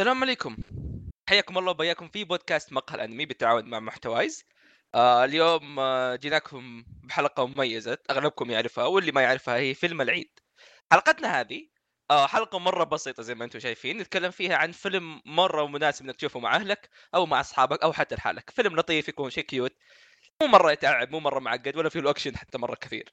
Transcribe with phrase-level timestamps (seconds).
[0.00, 0.56] السلام عليكم.
[1.28, 4.44] حياكم الله وبياكم في بودكاست مقهى الأنمي بالتعاون مع محتوايز.
[4.94, 10.30] آه اليوم آه جيناكم بحلقة مميزة أغلبكم يعرفها واللي ما يعرفها هي فيلم العيد.
[10.92, 11.68] حلقتنا هذه
[12.10, 16.16] آه حلقة مرة بسيطة زي ما أنتم شايفين نتكلم فيها عن فيلم مرة مناسب إنك
[16.16, 18.50] تشوفه مع أهلك أو مع أصحابك أو حتى لحالك.
[18.50, 19.72] فيلم لطيف يكون شيء cute
[20.42, 23.12] مو مرة يتعب مو مرة معقد ولا فيه له اكشن حتى مرة كثير.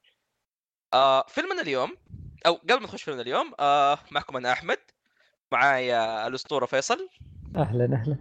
[0.94, 1.98] آه فيلمنا اليوم
[2.46, 4.80] أو قبل ما نخش فيلمنا اليوم آه معكم أنا أحمد.
[5.54, 7.10] معايا الأسطورة فيصل.
[7.56, 8.18] أهلا أهلا.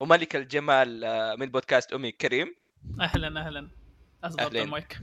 [0.00, 2.54] وملك الجمال آه، من بودكاست أمي كريم.
[3.00, 3.70] أهلا أهلا.
[4.24, 4.54] اضبط.
[4.54, 4.98] المايك.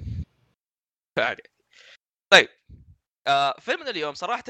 [1.18, 1.44] فعلي.
[2.34, 2.50] طيب
[3.28, 4.44] آه فيلمنا اليوم صراحة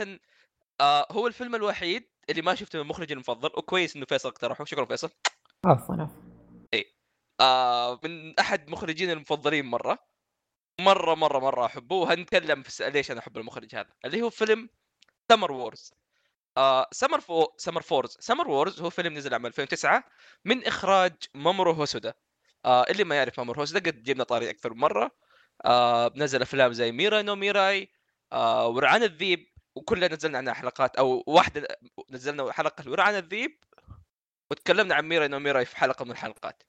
[0.82, 4.66] آه هو الفيلم الوحيد اللي ما شفته من مخرجي المفضل وكويس إنه فيصل اقترحه.
[4.66, 5.10] شكرا فيصل.
[5.66, 6.22] عفوا عفوا.
[7.42, 10.00] آه من أحد مخرجين المفضلين مرة.
[10.82, 11.96] مرة مرة مرة أحبه.
[11.96, 13.94] وهنتكلم في ليش أنا أحب المخرج هذا.
[14.06, 14.70] اللي هو فيلم
[15.32, 15.94] Summer Wars
[16.92, 20.04] Summer Wa Summer Wars Summer Wars هو فيلم نزل عام 2009
[20.46, 22.14] من إخراج مامورو هوسودا.
[22.66, 25.12] آه اللي ما يعرف مامورو هوسودا قد جبنا طاري أكثر من مرة.
[25.66, 27.90] آه نزل أفلام زي Mirai no Mirai
[28.34, 31.68] آه ورعان الذيب وكلنا نزلنا عنها حلقات أو واحدة
[32.10, 33.64] نزلنا حلقة ورعان الذيب
[34.52, 36.64] وتكلمنا عن Mirai no Mirai في حلقة من الحلقات.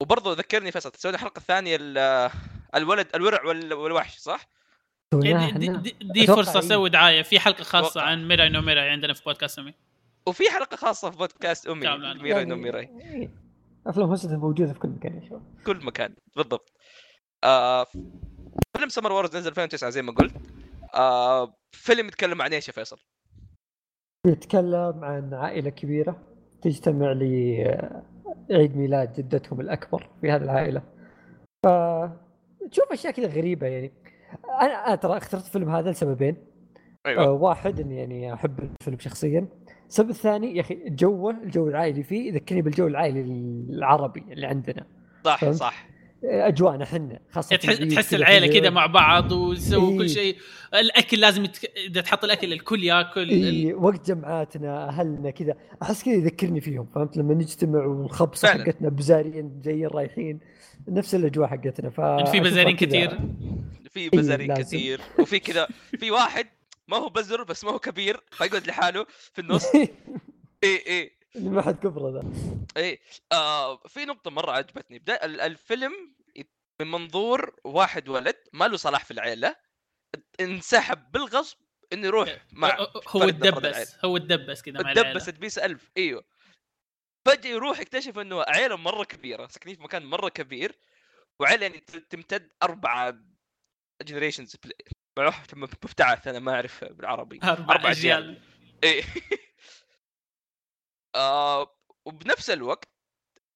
[0.00, 2.30] وبرضه ذكرني فيصل تسوي الحلقة الثانية ال-
[2.74, 4.46] الولد الورع وال- والوحش صح؟
[5.20, 6.58] دي, دي, فرصة إيه.
[6.58, 8.00] أسوي دعاية في حلقة خاصة.
[8.00, 9.74] عن Mirai no Mirai عندنا في بودكاست أنمي
[10.26, 12.14] وفي حلقة خاصة في بودكاست أنمي.
[12.22, 13.30] Mirai no Mirai إيه.
[13.86, 16.72] أفلام هوسودا موجودة في كل مكان يا شباب كل مكان بالضبط
[17.44, 17.86] آه
[18.76, 20.34] فيلم Summer Wars نزل 2009 زي ما قلت
[20.94, 22.98] آه فيلم يتكلم عن إيش يا فيصل؟
[24.26, 26.22] يتكلم عن عائلة كبيرة
[26.62, 30.82] تجتمع لعيد ميلاد جدتهم الأكبر في هذه العائلة
[31.62, 31.68] ف
[32.70, 33.92] تشوف أشياء كذا غريبة يعني
[34.62, 36.36] أنا أنا ترى اخترت الفيلم هذا لسببين.
[37.06, 39.48] آه أيوه واحد إني يعني أحب الفيلم شخصيا.
[39.88, 43.20] السبب الثاني يا أخي جوه الجو العائلي فيه يذكرني بالجو العائلي
[43.70, 44.86] العربي اللي عندنا.
[45.24, 45.86] صح؟ صح.
[46.24, 48.70] آه، أجواءنا إحنا خاصة تحس, العيد تحس العيلة في كذا.
[48.70, 49.98] مع بعض ويسووا إيه.
[49.98, 50.36] كل شيء.
[50.74, 51.70] الأكل لازم يتك...
[51.90, 53.22] إذا تحط الأكل الكل ياكل.
[53.22, 55.54] ال- اي وقت جمعاتنا أهلنا كذا.
[55.82, 58.48] أحس كذا يذكرني فيهم فهمت؟ لما نجتمع والخبصه.
[58.48, 60.40] حقتنا بزارين جايين رايحين
[60.88, 61.90] نفس الأجواء حقتنا.
[61.90, 63.18] ف في بزارين كثير.
[63.94, 64.62] في بزرين لازم.
[64.62, 65.68] كثير وفي كذا
[65.98, 66.48] في واحد
[66.88, 69.64] ما هو بزر بس ما هو كبير فيقعد لحاله في النص.
[69.74, 69.88] اي
[70.88, 72.32] اي اللي ما حد كبره ذا.
[72.76, 73.00] إيه.
[73.32, 74.98] آه في نقطة مرة عجبتني.
[74.98, 76.14] بدأ ال- الفيلم
[76.80, 79.56] من منظور واحد ولد ما له صلاح في العيلة
[80.40, 81.56] انسحب بالغصب
[81.92, 82.78] إنه يروح مع
[83.08, 83.22] هو.
[83.22, 85.90] الدبس هو الدبس كذا مع العيله تدبس تدبيس ألف.
[85.96, 86.24] إيوه.
[87.26, 90.78] فجأة يروح يكتشف إنه عيلة مرة كبيرة ساكنين في مكان مرة كبير
[91.40, 91.78] وعيلة يعني
[92.10, 93.18] تمتد أربعة
[94.02, 94.56] جنريشنز
[95.54, 97.40] مفتعث أنا ما أعرف بالعربي.
[97.44, 98.42] أربع أجيال.
[98.84, 99.04] إيه.
[101.14, 102.88] آه وبنفس الوقت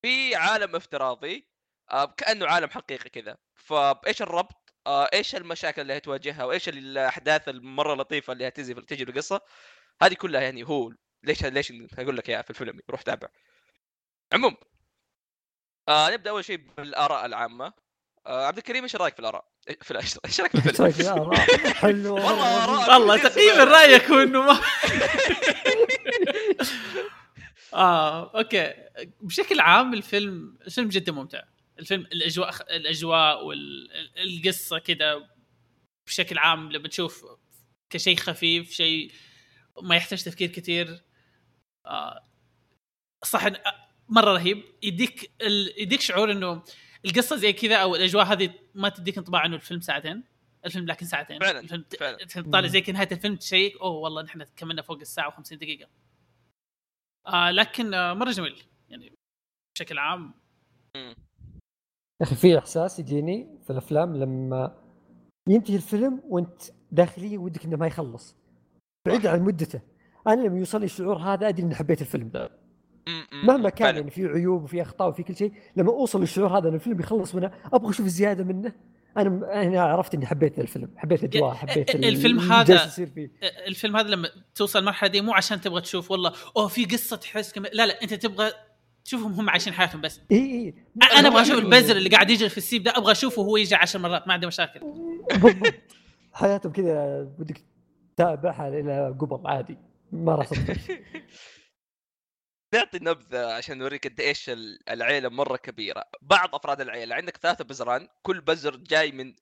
[0.02, 1.48] في عالم افتراضي
[1.90, 3.36] آه كأنه عالم حقيقي كذا.
[3.54, 9.10] فايش الربط؟ آه إيش المشاكل اللي هتواجهها؟ وإيش الأحداث المرة لطيفة اللي هتجي تجي في
[9.10, 9.40] القصة؟
[10.02, 13.28] هذه كلها يعني هو ليش ليش أقول لك إياها في الفيلم؟ روح تابع.
[14.32, 14.56] عموم
[15.88, 17.72] آه نبدأ أول شيء بالآراء العامة.
[18.28, 19.94] آه عبد الكريم إيش رأيك في الآراء؟ إيه، في
[20.26, 21.34] إيش رأيك في إيش رأيك؟ الفيلم؟
[21.74, 23.64] حلو والله آراء والله تقريبا.
[23.64, 24.60] رأيك هو إنه ما
[27.74, 28.74] آه okay
[29.20, 31.42] بشكل عام الفيلم الفيلم جدا ممتع
[31.78, 35.28] الفيلم الأجواء الأجواء والقصة كذا
[36.06, 37.24] بشكل عام لما تشوف
[37.90, 39.12] كشيء خفيف شيء
[39.82, 41.02] ما يحتاج تفكير كثير
[41.86, 42.24] آه
[43.24, 43.58] صح إن-
[44.08, 45.74] مرة رهيب يديك ال...
[45.82, 46.62] يديك شعور إنه
[47.04, 50.24] القصة زي كذا أو الأجواء هذه ما تديك انطباع إنه الفيلم ساعتين.
[50.64, 51.38] الفيلم لكن ساعتين.
[51.38, 52.22] فعلاً، الفيلم فعلاً.
[52.22, 55.88] الفيلم طالع زي كذا نهاية الفيلم check أوه والله نحن كملنا فوق الساعة و50 دقيقة.
[57.26, 59.12] آه لكن آه مرة جميل يعني
[59.76, 60.34] بشكل عام.
[60.96, 61.14] يا
[62.22, 64.82] أخي في إحساس يجيني في الأفلام لما
[65.48, 68.36] ينتهي الفيلم وأنت داخليا ودك إنه ما يخلص.
[69.06, 69.80] بعيد عن مدته.
[70.26, 72.48] أنا لما يوصلني الشعور هذا أدري إني حبيت الفيلم.
[73.44, 73.94] مهما كان.
[73.96, 77.34] يعني في عيوب وفي أخطاء وفي كل شيء لما أوصل للشعور هذا إن الفيلم يخلص
[77.34, 78.72] منه أبغى أشوف زياده منه.
[79.16, 82.90] أنا أنا عرفت إني حبيت الفيلم حبيت الأجواء حبيت ال- الفيلم هذا-
[83.66, 87.52] الفيلم هذا لما توصل المرحله دي مو عشان تبغى تشوف والله أوه في قصة تحس
[87.52, 87.62] كم...
[87.72, 88.50] لا لا أنت تبغى
[89.04, 90.20] تشوفهم هم عايشين حياتهم بس.
[90.32, 90.74] إي إي.
[91.18, 93.98] أنا أبغى أشوف البزر اللي قاعد يجري في السيب ده أبغى أشوفه وهو يجي عشر
[93.98, 94.80] مرات ما عندي مشاكل.
[96.32, 97.60] حياتهم كذا بدك
[98.16, 99.78] تتابعها إلى قبل عادي.
[100.12, 100.48] ما راح
[102.74, 106.04] نعطي نبذة عشان نوريك قد إيش ال- العيلة مرة كبيرة.
[106.22, 109.34] بعض أفراد العيلة عندك ثلاثة بزران كل بزر جاي من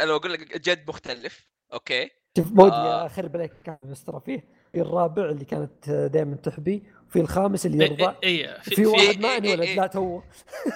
[0.00, 3.06] أنا أقول لك جد مختلف أوكي؟ شوف مودي آه.
[3.06, 8.16] اخرب عليك كان مستر فيه في الرابع اللي كانت دائما تحبي وفي الخامس اللي يرضى
[8.24, 9.76] اي في واحد إيه، ما إيه، انولد إيه.
[9.76, 10.22] لا تو.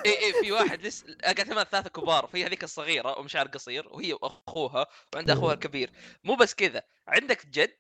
[0.06, 3.88] اي اي في واحد لسه قاعد ثمان ثلاثة كبار في هذيك الصغيرة ام شعر قصير
[3.88, 5.90] وهي واخوها وعند أخوها الكبير.
[6.25, 7.75] مو بس كذا عندك جد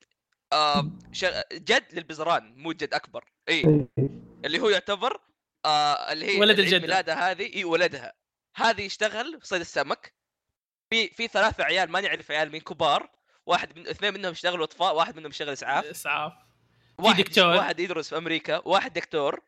[0.52, 3.24] آه ش- جد للبزران مو جد أكبر.
[3.48, 3.88] اي إيه.
[4.44, 5.20] اللي هو يعتبر
[5.64, 6.78] آه اللي هي ولد عيد الجدة.
[6.80, 8.12] ميلادها هذه اي ولدها.
[8.56, 10.14] هذه يشتغل في صيد السمك.
[10.90, 13.10] في في ثلاثة عيال ما نعرف عيال مين كبار.
[13.46, 15.84] واحد من اثنين منهم يشتغلوا اطفاء واحد منهم يشتغل إسعاف.
[15.84, 16.32] إسعاف.
[16.98, 17.46] واحد دكتور.
[17.46, 19.40] واحد يدرس في أمريكا واحد دكتور.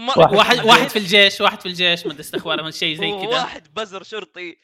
[0.00, 3.10] م- واحد- واحد واحد في الجيش واحد في الجيش ما أدري استخبار من شيء زي
[3.10, 3.28] كذا.
[3.28, 4.56] وواحد بزر شرطي.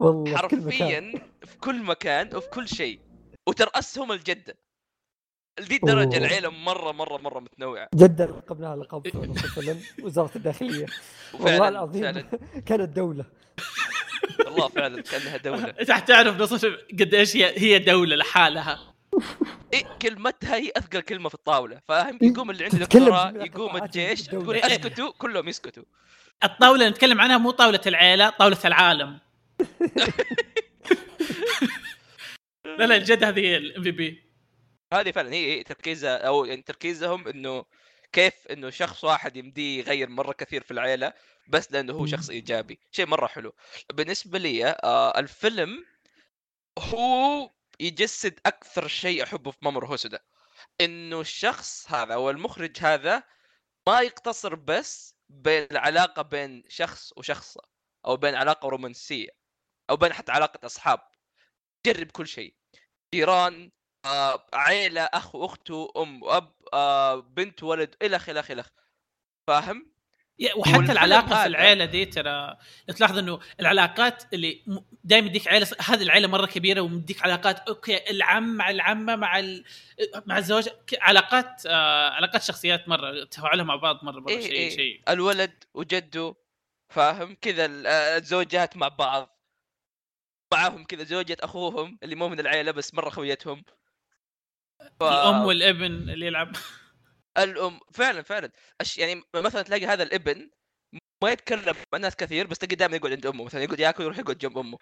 [0.00, 1.12] والله حرفيا
[1.44, 3.00] في كل مكان وفي كل شيء.
[3.48, 4.58] وترأسهم الجدة.
[5.62, 6.26] لدي الدرجة أوه.
[6.26, 7.88] العيلة مرة مرة مرة متنوعة.
[7.94, 9.02] جدا لقبناها لقب
[10.02, 10.86] وزارة الداخلية.
[11.32, 12.28] والله وفعلا العظيم
[12.68, 13.24] كانت دولة.
[14.46, 15.74] والله فعلا كأنها دولة.
[15.80, 16.64] انت حتعرف نص
[17.00, 18.78] قد إيش هي دولة لحالها.
[19.72, 21.80] إيه كلمتها هي أثقل كلمة في الطاولة.
[21.88, 24.66] فاهم إيه، يقوم اللي عنده دكتوراه يقوم الجيش إيه.
[24.66, 25.82] اسكتوا كلهم يسكتوا.
[26.44, 29.18] الطاولة اللي نتكلم عنها مو طاولة العيلة طاولة العالم.
[32.78, 34.31] لا لا الجد هذه هي الام في بي.
[34.92, 37.64] هذه فعلا هي تركيزها أو يعني تركيزهم إنه
[38.12, 41.12] كيف إنه شخص واحد يمديه يغير مرة كثير في العيلة
[41.48, 42.78] بس لأنه هو شخص إيجابي.
[42.90, 43.54] شيء مرة حلو.
[43.92, 45.84] بالنسبة لي آه الفيلم
[46.78, 47.50] هو
[47.80, 50.20] يجسد أكثر شيء أحبه في مامور هوسودا.
[50.80, 53.22] إنه الشخص هذا أو المخرج هذا
[53.86, 57.60] ما يقتصر بس بين العلاقة بين شخص وشخصة
[58.06, 59.30] أو بين علاقة رومانسية
[59.90, 61.00] أو بين حتى علاقة أصحاب.
[61.86, 62.54] جرب كل شيء.
[63.14, 63.70] جيران
[64.04, 68.66] آه، عيلة أخ واخته أم واب آه، بنت ولد الخ الخ الخ
[69.46, 69.92] فاهم؟
[70.56, 72.56] وحتى العلاقة في العيلة دي ترى
[72.96, 74.62] تلاحظ إنه العلاقات اللي
[75.04, 79.64] دائما يديك عيلة هذه العيلة مرة كبيرة ومديك علاقات أوكي العم مع العمة مع ال...
[80.26, 80.68] مع الزوج
[81.00, 84.70] علاقات آه علاقات شخصيات مرة تفاعلهم مع بعض مرة مرة إيه شيء إيه.
[84.70, 85.02] شيء.
[85.08, 86.34] الولد وجده
[86.88, 89.38] فاهم؟ كذا آه، الزوجات مع بعض.
[90.52, 93.64] معاهم كذا زوجة أخوهم اللي مو من العيلة بس مرة خويتهم.
[95.00, 95.02] ف...
[95.02, 96.56] الأم والابن اللي يلعب.
[97.38, 98.52] الأم فعلا فعلا.
[98.80, 98.98] أش...
[98.98, 100.50] يعني مثلا تلاقي هذا الابن
[101.22, 103.44] ما يتكلم مع الناس كثير بس تلاقي دائما يقعد عند أمه.
[103.44, 104.78] مثلا يقعد ياكل يروح يقعد جنب أمه.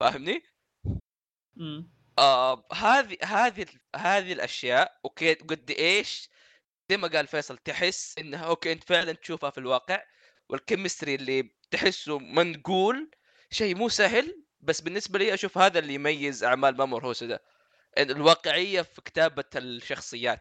[0.00, 0.42] فاهمني؟
[1.56, 1.90] مم.
[2.18, 3.66] آه هذه هذه
[3.96, 6.30] هذه الأشياء أوكي قد إيش
[6.90, 10.02] زي ما قال فيصل تحس إنها okay أنت فعلا تشوفها في الواقع
[10.48, 13.10] وال chemistry اللي تحسه منقول
[13.50, 17.40] شيء مو سهل بس بالنسبة لي أشوف هذا اللي يميز أعمال مامورو هوسودا إن
[17.98, 20.40] الواقعية في كتابة الشخصيات.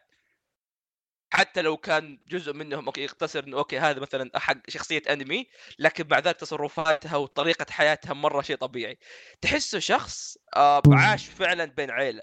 [1.29, 5.47] حتى لو كان جزء منهم okay يقتصر إنه okay هذا مثلا حق شخصية أنمي
[5.79, 8.97] لكن مع ذلك تصرفاتها وطريقة حياتها مرة شيء طبيعي.
[9.41, 12.21] تحسه شخص آه عاش فعلا بين عيلة.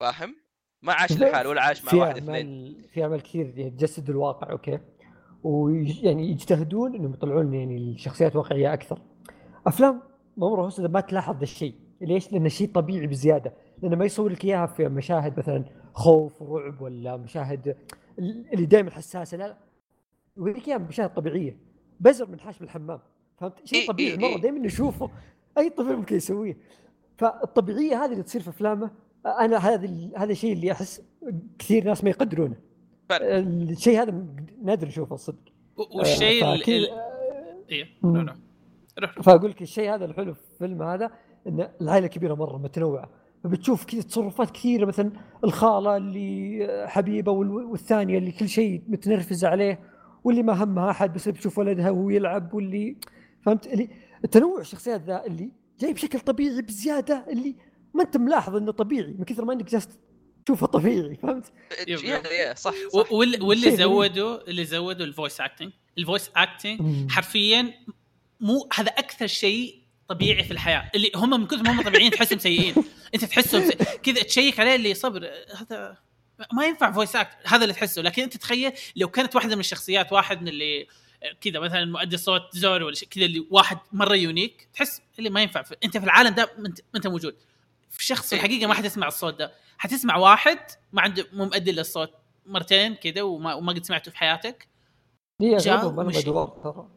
[0.00, 0.36] فاهم؟
[0.82, 2.82] ما عاش لحاله ولا عاش مع واحد اثنين.
[2.94, 4.78] في أعمال كثير يعني تجسد الواقع أوكي.
[5.42, 9.02] ويعني يجتهدون إنهم يطلعون يعني الشخصيات واقعية أكثر.
[9.66, 10.02] أفلام
[10.38, 11.74] هوسودا ما تلاحظ الشيء.
[12.00, 13.54] ليش؟ لأنه شيء طبيعي بزيادة.
[13.82, 17.76] لأنه ما يصور لك إياها في مشاهد مثلا خوف ورعب ولا مشاهد
[18.18, 19.36] اللي دائما حساسة.
[19.36, 19.56] لا
[20.36, 21.56] يوريك إياها مشاهد طبيعية.
[22.00, 23.00] بزر من حاش بالحمام
[23.36, 24.16] فهمت؟ شيء طبيعي.
[24.16, 24.38] مرة.
[24.40, 25.10] دائما نشوفه.
[25.58, 26.56] أي طفل ممكن يسويه.
[27.18, 28.90] فالطبيعية هذه اللي تصير في أفلامه
[29.26, 31.02] أنا هذا هذا الشيء اللي أحس
[31.58, 32.56] كثير ناس ما يقدرونه.
[33.12, 34.24] الشيء هذا
[34.62, 35.52] نادر نشوفه الصدق
[35.94, 36.88] والشيء آه، ال-
[38.04, 39.22] روح.
[39.22, 41.10] فأقول لك الشيء هذا الحلو في الفيلم هذا
[41.46, 43.10] إن العائلة كبيرة مرة متنوعة.
[43.44, 45.12] فبتشوف كذا تصرفات كثيرة مثلا
[45.44, 49.80] الخالة اللي حبيبة وال- والثانية اللي كل شيء متنرفزه عليه
[50.24, 52.96] واللي ما همها أحد بس بتشوف ولدها وهو يلعب واللي
[53.42, 53.88] فهمت؟ اللي
[54.24, 57.56] التنوع الشخصيات ذا اللي جاي بشكل طبيعي بزيادة اللي
[57.94, 59.88] ما أنت ملاحظ إنه طبيعي من كثر ما انك جالس
[60.44, 61.52] تشوفه طبيعي فهمت؟
[62.54, 63.12] صح صح.
[63.12, 63.76] واللي.
[63.76, 67.70] زودوا اللي زودوا ال voice acting ال voice acting حرفيا
[68.40, 69.77] مو هذا أكثر شيء
[70.08, 70.90] طبيعي في الحياة.
[70.94, 72.74] اللي هم من كثر ما هم طبيعيين تحسهم سيئين.
[73.14, 73.76] انت تحسهم سي...
[74.02, 75.30] كذا check عليه اللي صبر.
[75.60, 75.96] هذا
[76.52, 78.02] ما ينفع voice act هذا اللي تحسه.
[78.02, 80.86] لكن انت تخيل لو كانت واحدة من الشخصيات واحد من اللي
[81.40, 85.64] كذا مثلا مؤدي صوت زورو ولا كذا اللي واحد مرة يونيك تحس اللي ما ينفع.
[85.84, 87.36] انت في العالم ده ما انت موجود.
[87.90, 89.52] في شخص في الحقيقة ما حتسمع الصوت ده.
[89.78, 90.58] حتسمع واحد
[90.92, 92.12] ما عنده مو مؤدي للصوت
[92.46, 94.68] مرتين كذا وما, وما قد سمعته في حياتك.
[95.42, 96.16] جاء مش-.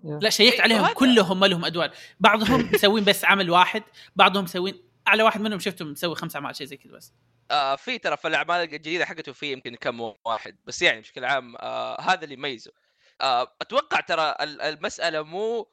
[0.03, 1.91] لا شيكت إيه، عليهم كلهم ما لهم أدوار.
[2.19, 3.83] بعضهم مسوين بس عمل واحد
[4.15, 7.13] بعضهم مسوين أعلى واحد منهم شفته مسوي خمس أعمال شيء زي كذا بس.
[7.51, 11.55] آه في ترى في الأعمال الجديدة حقته في يمكن كم واحد بس يعني بشكل عام
[11.59, 12.71] آه هذا اللي يميزه.
[13.21, 15.67] آه أتوقع ترى ال- المسألة مو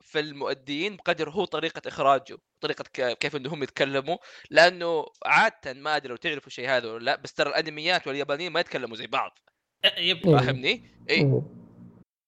[0.00, 4.16] في المؤديين بقدر هو طريقة إخراجه طريقة ك- كيف إنهم يتكلموا
[4.50, 8.60] لأنه عادة ما أدري لو تعرفوا الشيء هذا ولا لا بس ترى الأنميات واليابانيين ما
[8.60, 9.38] يتكلموا زي بعض.
[9.84, 10.36] يب إيه.
[10.36, 11.42] فاهمني؟ اي إيه.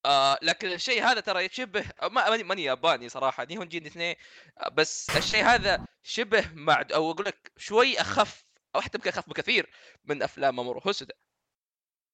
[0.06, 3.44] آه لكن الشيء هذا ترى يشبه ما ماني ماني ياباني صراحة.
[3.44, 4.14] نيهون جين اثنين.
[4.58, 8.44] آه، بس الشيء هذا شبه مع أو أقول لك شوي أخف
[8.74, 9.66] أو حتى يمكن أخف بكثير
[10.04, 11.14] من أفلام مامورو هوسودا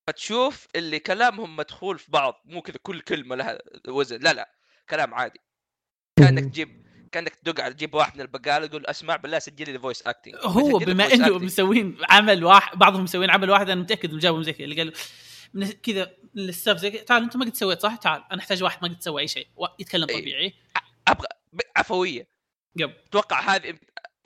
[0.07, 4.19] فتشوف اللي كلامهم مدخول في بعض مو كذا كل كلمة لها وزن.
[4.21, 4.55] لا لا
[4.91, 5.41] كلام عادي.
[6.19, 6.45] كأنك.
[6.45, 10.35] تجيب كأنك تدق على تجيب واحد من البقالة تقول أسمع بالله سجل لي voice acting
[10.43, 14.53] هو بما إنه مسوين عمل واحد بعضهم مسوين عمل واحد أنا متأكد إنه جابهم زي
[14.53, 14.65] كذا.
[14.65, 14.93] اللي قال
[15.55, 17.03] من كذا من ال staff زي كذا.
[17.03, 19.49] تعال انت ما قد سويت صح؟ تعال أنا احتاج واحد ما قد سوى أي شيء.
[19.79, 20.21] يتكلم إيه.
[20.21, 20.55] طبيعي.
[21.09, 21.29] أبغى
[21.77, 22.29] عفوية.
[22.77, 22.91] yep.
[23.07, 23.71] أتوقع هذه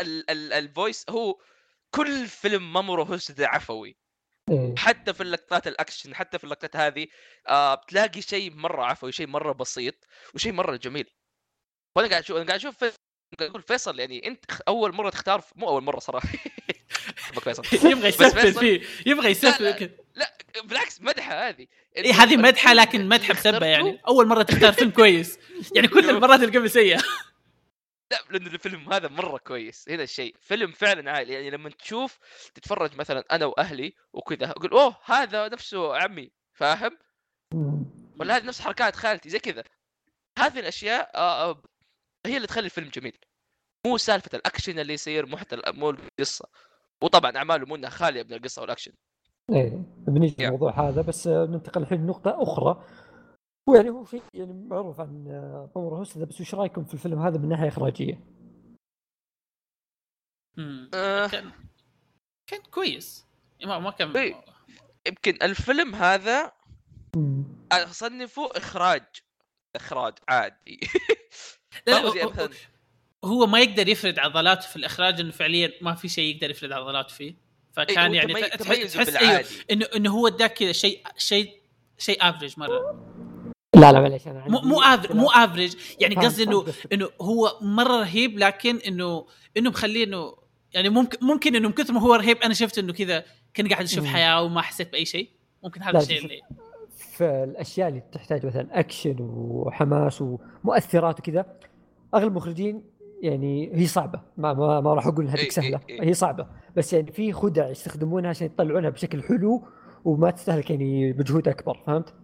[0.01, 1.41] ال- ال- ال voice هو
[1.91, 3.97] كل فيلم مامورو هوسودا عفوي.
[4.51, 4.75] إيه.
[4.79, 7.07] حتى في اللقطات الأكشن حتى في اللقطات هذه
[7.49, 9.95] آه بتلاقي شيء مرة عفوي شيء مرة بسيط
[10.35, 11.11] وشيء مرة جميل.
[11.97, 12.85] وأنا قاعد أشوف أنا قاعد أشوف
[13.41, 16.29] أقول فيصل يعني أنت أول مرة تختار مو أول مرة صراحة.
[17.45, 17.63] فيصل.
[17.91, 19.71] يبغى يسفل فيه يبغى يسفل لا.
[19.71, 19.91] كذا.
[20.15, 21.67] لا بالعكس مدحة هذه.
[21.97, 24.01] إيه هذه مدحة لكن مدحة بسبه يعني.
[24.09, 25.39] أول مرة تختار فيلم كويس.
[25.75, 27.03] يعني كل المرات اللي قبل سيئة.
[28.11, 30.37] لا لأن الفيلم هذا مرة كويس هنا الشيء.
[30.41, 32.19] فيلم فعلا عائلي يعني لما تشوف
[32.55, 36.31] تتفرج مثلا أنا وأهلي وكذا أقول أوه هذا نفسه عمي.
[36.53, 36.99] فاهم.
[38.21, 39.65] ولا هذه نفس حركات خالتي زي كذا.
[40.39, 41.63] هذه الأشياء آه، آه،
[42.27, 43.19] هي اللي تخلي الفيلم جميل.
[43.87, 46.49] مو سالفة الأكشن اللي يصير مو حتى مو القصة.
[47.03, 48.93] وطبعا أعماله مو إنها خالية من القصة والأكشن.
[49.53, 50.41] إيه بنيجي Yeah.
[50.41, 52.85] الموضوع هذا بس ننتقل الحين لنقطة أخرى
[53.69, 55.25] ويعني هو شيء يعني معروف عن
[55.77, 58.21] مامورو هوسودا بس وش رأيكم في الفيلم هذا من ناحية إخراجية؟
[60.57, 60.91] مم.
[60.95, 61.27] آه.
[61.27, 61.53] كان
[62.51, 63.27] كان كويس
[63.65, 64.45] ما ما كان إيه.
[65.07, 66.53] يمكن الفيلم هذا.
[67.73, 69.05] أصنفه إخراج
[69.77, 70.81] إخراج عادي
[71.87, 72.49] لا لا
[73.25, 77.09] هو- ما يقدر يفرد عضلاته في الإخراج إنه فعليا ما في شيء يقدر يفرد عضلاته
[77.15, 77.37] فيه إيه،
[77.77, 81.51] فكان هو يعني تحس أيوه انه إنه هو اداك كذا شيء شيء
[81.99, 83.05] شيء average مرة
[83.75, 85.31] لا لا معليش أنا مو مو average مو.
[85.31, 86.65] average يعني قصدي انه.
[86.93, 89.27] إنه هو مرة رهيب لكن انه
[89.57, 90.35] إنه مخليه انه
[90.73, 93.85] يعني ممكن ممكن إنه من كثر ما هو رهيب أنا شفت إنه كذا كان قاعد
[93.85, 94.05] أشوف.
[94.05, 95.31] حياة وما حسيت بأي شيء
[95.65, 96.41] ممكن هذا الشيء اللي
[96.97, 101.47] في الأشياء اللي تحتاج مثلا اكشن وحماس ومؤثرات وكذا
[102.15, 102.83] أغلب المخرجين
[103.25, 104.21] يعني هي صعبة.
[104.37, 106.09] ما ما, ما راح أقول انها إيه، هذيك سهلة إيه، إيه.
[106.09, 106.47] هي صعبة.
[106.77, 109.63] بس يعني في خدع يستخدمونها عشان يطلعونها بشكل حلو
[110.05, 112.15] وما تستهلك يعني مجهود أكبر فهمت؟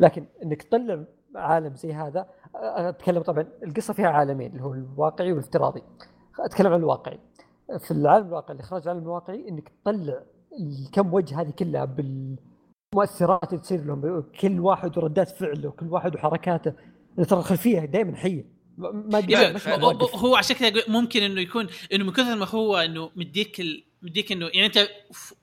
[0.00, 5.82] لكن إنك تطلع عالم زي هذا أتكلم طبعا القصة فيها عالمين اللي هو الواقعي والافتراضي.
[6.40, 7.18] أتكلم عن الواقعي.
[7.78, 10.22] في العالم الواقعي الاخراج العالم الواقعي إنك تطلع
[10.60, 16.72] الكم وجه هذه كلها بالمؤثرات اللي تصير لهم كل واحد وردات فعله كل واحد وحركاته
[17.28, 18.57] ترى الخلفية دائما حية.
[18.78, 19.20] ما
[19.50, 19.66] مش
[20.14, 23.84] هو- عشان كذا ممكن إنه يكون إنه من كثر ما هو إنه مديك ال...
[24.02, 24.78] مديك إنه يعني أنت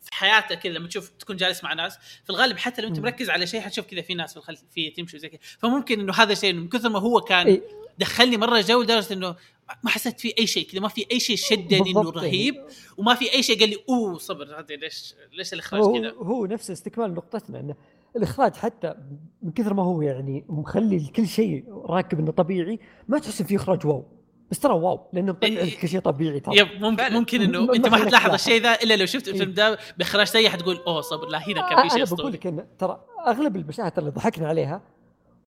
[0.01, 2.99] في حياتك كذا لما تشوف تكون جالس مع ناس في الغالب حتى لو أنت.
[2.99, 6.31] مركز على شيء حتشوف كذا في ناس في الخلفيه تمشي وزي كذا فممكن إنه هذا
[6.31, 7.61] الشيء من كثر ما هو كان إيه.
[7.99, 9.35] دخلني مرة جو لدرجة إنه
[9.83, 12.09] ما حسيت فيه أي شيء كذا ما في أي شيء شدني إنه.
[12.09, 12.55] رهيب
[12.97, 16.45] وما في أي شيء قال لي أوه صبر هذا ليش ليش الإخراج هو, كذا هو
[16.45, 17.75] نفس استكمال نقطتنا إنه
[18.15, 18.93] الإخراج حتى
[19.41, 23.85] من كثر ما هو يعني مخلي كل شيء راكب إنه طبيعي ما تحس فيه إخراج
[23.85, 24.05] wow
[24.51, 25.63] بس ترى wow لأنه مطلع إيه.
[25.63, 27.13] لك كل شيء طبيعي ترى yep ممكن.
[27.13, 28.33] ممكن ما- انه أنت ما حتلاحظ تلاحظ.
[28.33, 29.55] الشيء ذا إلا لو شفت الفيلم إيه.
[29.55, 32.47] ده بإخراج سيء حتقول أوه صبر لا هنا كان في شيء أنا بقول أسطوري لك
[32.47, 34.81] انه ترى أغلب المشاهد اللي ضحكنا عليها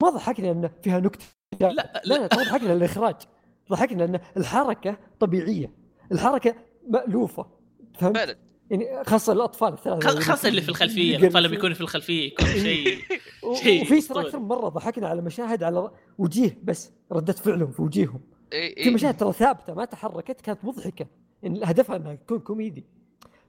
[0.03, 1.27] ما ضحكنا انه فيها نكتة
[1.61, 3.15] لا لا لا لا ترى ضحكنا الإخراج
[3.71, 5.71] ضحكنا إن الحركة طبيعية
[6.13, 6.55] الحركة
[6.89, 7.47] مألوفة
[7.99, 8.39] فهمت؟
[8.71, 12.47] يعني خاصة الأطفال الثلاثه خ- خاصة اللي في الخلفية الأطفال لما يكونوا في الخلفية يكون
[12.47, 12.99] شيء
[13.45, 14.21] و- شيء وفي ترى.
[14.27, 18.21] أكثر من مرة ضحكنا على مشاهد على وجيه بس ردة فعلهم في وجيههم
[18.53, 18.91] إيه في إيه.
[18.95, 21.07] مشاهد ترى ثابتة ما تحركت كانت مضحكة
[21.43, 22.85] يعني هدفها أنها تكون كوميدي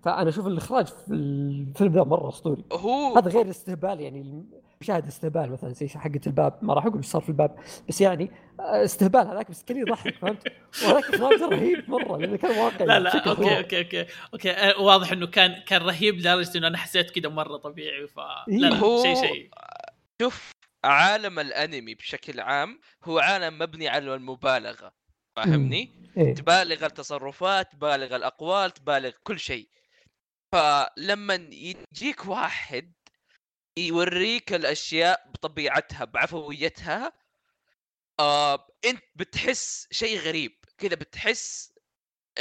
[0.03, 4.45] فأنا أشوف الإخراج في الفيلم ذا مرة أسطوري هو هذا غير الاستهبال يعني
[4.81, 7.55] مشاهد استهبال مثلا زي حقة الباب ما راح أقول إيش صار في الباب
[7.89, 10.47] بس يعني آه، استهبال هذاك بس كان يضحك فهمت؟
[10.83, 13.57] وهذاك اخراج رهيب مرة لأنه كان واقعي لا لا okay رهيب.
[13.57, 17.57] okay okay okay آه، واضح إنه كان كان رهيب لدرجة إنه أنا حسيت كذا مرة
[17.57, 19.49] طبيعي ف لا لا هو- شيء شيء
[20.21, 20.51] شوف
[20.83, 24.91] عالم الأنمي بشكل عام هو عالم مبني على المبالغة
[25.35, 26.33] فاهمني؟ إيه.
[26.35, 29.67] تبالغ التصرفات تبالغ الأقوال تبالغ كل شيء
[30.51, 32.93] فلما يجيك واحد
[33.77, 37.13] يوريك الأشياء بطبيعتها بعفويتها
[38.19, 41.73] آه أنت بتحس شيء غريب كذا بتحس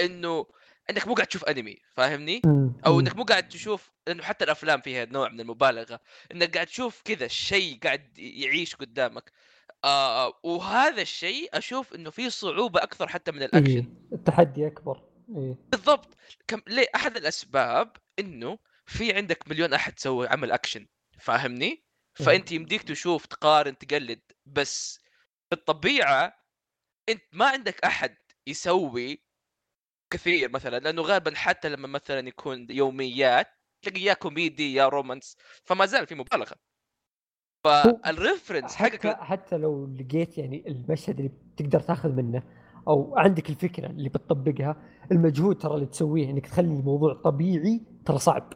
[0.00, 0.46] إنه
[0.90, 2.42] إنك مو قاعد تشوف أنمي فاهمني.
[2.86, 3.00] أو.
[3.00, 6.00] إنك مو قاعد تشوف لأنه حتى الأفلام فيها نوع من المبالغة
[6.32, 9.32] إنك قاعد تشوف كذا شيء قاعد يعيش قدامك
[9.84, 13.86] آه وهذا الشيء أشوف إنه فيه صعوبة أكثر حتى من الأكشن إيه.
[14.12, 15.56] التحدي أكبر إيه.
[15.68, 16.16] بالضبط
[16.46, 20.86] كم ليه أحد الأسباب إنه في عندك مليون أحد تسوي عمل أكشن
[21.20, 25.00] فاهمني؟ فأنت يمديك تشوف تقارن تقلد بس
[25.50, 26.44] في الطبيعة
[27.08, 28.16] أنت ما عندك أحد
[28.46, 29.22] يسوي
[30.12, 33.46] كثير مثلا لأنه غالبا حتى لما مثلا يكون يوميات
[33.82, 36.56] تلاقي يا كوميدي يا romance فما زال في مبالغة
[37.64, 42.42] فال reference حتى حقك حتى لو لقيت يعني المشهد اللي تقدر تاخذ منه
[42.88, 44.76] أو عندك الفكرة اللي بتطبقها
[45.12, 48.52] المجهود ترى اللي تسويه إنك تخلي الموضوع طبيعي ترى صعب.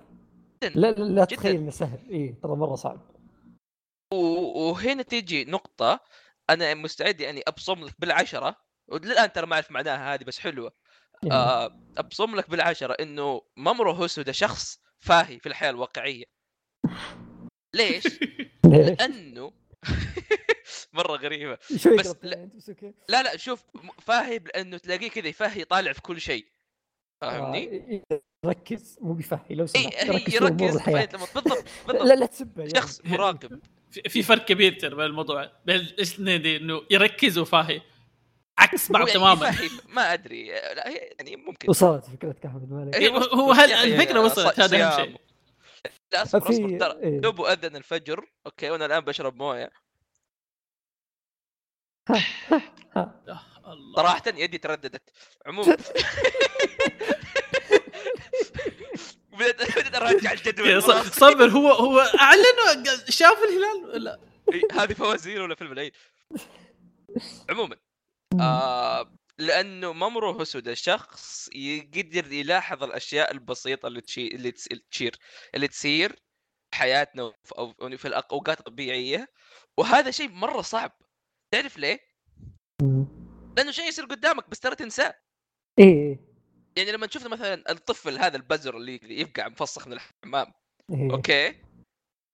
[0.62, 1.24] لا لا, لا جداً.
[1.24, 3.00] تتخيل إنه سهل اي ترى مرة صعب
[4.12, 6.00] وهنا تيجي نقطة
[6.50, 8.56] أنا مستعد يعني أبصم لك بالعشرة
[8.88, 10.72] والآن ترى ما أعرف معناها هذه بس حلوة
[11.22, 16.24] يعني آه، أبصم لك بالعشرة إنه مامورو هوسودا شخص فاهي في الحياة الواقعية
[17.76, 18.04] ليش؟
[18.64, 19.52] ليش؟ لأنه
[20.92, 21.58] مرة غريبة.
[21.76, 22.48] شوي بس لا-
[23.08, 23.64] لا لا شوف
[24.02, 26.46] فاهي لأنه تلاقيه كذا يفهي يطالع في كل شيء.
[27.20, 29.94] فاهمني؟ آه، ركز مو بيفهي لو سمحت.
[29.94, 31.46] هي ركز يركز لما- بالضبط
[31.86, 32.02] لا بالضبط.
[32.18, 32.74] لا تسبه يعني.
[32.74, 33.60] شخص مراقب.
[33.90, 35.52] في- في فرق كبير ترى بين الموضوع.
[35.64, 37.80] بين الاثنين دي إنه يركز وفاهي.
[38.58, 39.54] عكس بعض يعني تماما.
[39.88, 40.50] ما أدري.
[40.52, 41.70] لا هي يعني ممكن.
[41.70, 42.96] وصلت فكرتك احمد مالك
[43.34, 45.04] هو- هل- الفكرة وصلت، هذا صيام.
[45.04, 45.16] شيء.
[46.12, 47.20] لا أصبر أصبر ترى إيه.
[47.20, 48.24] دوبه أذن الفجر.
[48.46, 49.70] أوكي وأنا الآن بشرب موية.
[53.96, 55.02] صراحة يدي ترددت.
[55.46, 55.76] عموما.
[59.38, 60.82] بدأت بدأت ارجع إيه، الجدول.
[61.12, 64.20] صبر هو هو أعلن شاف الهلال؟ ولا
[64.72, 65.92] هذه فوازير ولا فيلم العيد.
[67.50, 67.76] عموما
[68.40, 74.26] آه لأنه مامورو هوسودا شخص يقدر يلاحظ الأشياء البسيطة اللي تشي...
[74.26, 74.52] اللي
[74.90, 75.16] تشير
[75.54, 76.12] اللي تصير
[76.70, 79.28] في حياتنا وفي- أو في الاوقات الطبيعيه
[79.78, 80.92] وهذا شيء مرة صعب.
[81.52, 82.00] تعرف ليه؟
[82.82, 83.06] مم.
[83.56, 85.14] لأنه شيء يصير قدامك بس ترى تنساه.
[85.78, 86.18] إيه
[86.76, 90.52] يعني لما تشوف مثلا الطفل هذا البزر اللي يبقى مفسخ من الحمام
[90.90, 91.10] إيه.
[91.12, 91.54] okay؟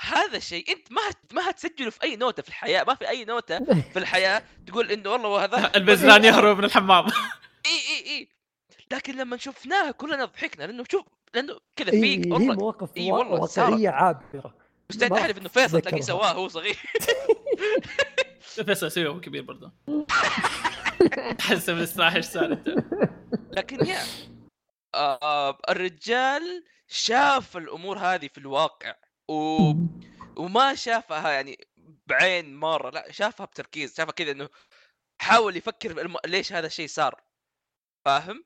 [0.03, 3.25] هذا الشيء أنت ما هت- ما هتسجله في أي نوتة في الحياة ما في أي
[3.25, 3.59] نوتة
[3.93, 5.73] في الحياة تقول إنه والله هذا.
[5.77, 7.05] البزران يهرب من الحمام.
[7.67, 8.29] إي إي إي.
[8.93, 13.13] لكن لما شفناها كلنا ضحكنا لأنه شوف لأنه كذا إيه، في هي والله مواقف إيه
[13.13, 14.55] وا- والله واقعية عابرة.
[14.91, 16.01] مستعد ما احلف إنه فيصل تلاقيه.
[16.01, 16.79] سواها هو صغير.
[18.67, 19.73] بس اسويه هو كبير برضه.
[21.41, 22.69] حسب الاستراحه إيش صار انت
[23.53, 24.03] لكن يا
[24.95, 28.95] آه الرجال شاف الأمور هذه في الواقع
[29.29, 29.73] و...
[30.37, 31.59] وما شافها يعني
[32.07, 34.49] بعين مرة لا شافها بتركيز شافها كذا إنه
[35.21, 36.17] حاول يفكر الم...
[36.27, 37.23] ليش هذا الشيء صار.
[38.05, 38.45] فاهم؟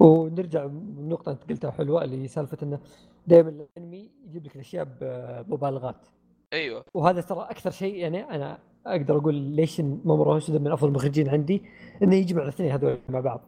[0.00, 2.80] ونرجع النقطة أنت قلتها حلوة اللي هي سالفة إنه
[3.26, 6.06] دائما الأنمي يجيب لك الأشياء بمبالغات
[6.52, 6.84] أيوه.
[6.94, 11.62] وهذا ترى أكثر شيء يعني أنا أقدر أقول ليش مامورو هوسودا من أفضل المخرجين عندي
[12.02, 13.40] إنه يجمع الاثنين هذول مع بعض.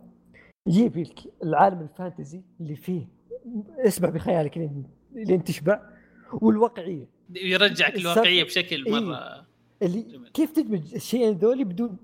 [0.67, 3.07] يجيب لك العالم الفانتزي اللي فيه
[3.79, 5.81] اسمع بخيالك لين لين تشبع
[6.33, 7.09] والواقعية.
[7.35, 8.93] يرجعك الواقعية بشكل إيه.
[8.93, 9.47] مرة
[9.83, 10.31] اللي جميل.
[10.35, 11.97] كيف تدمج الشيئين ذولي بدون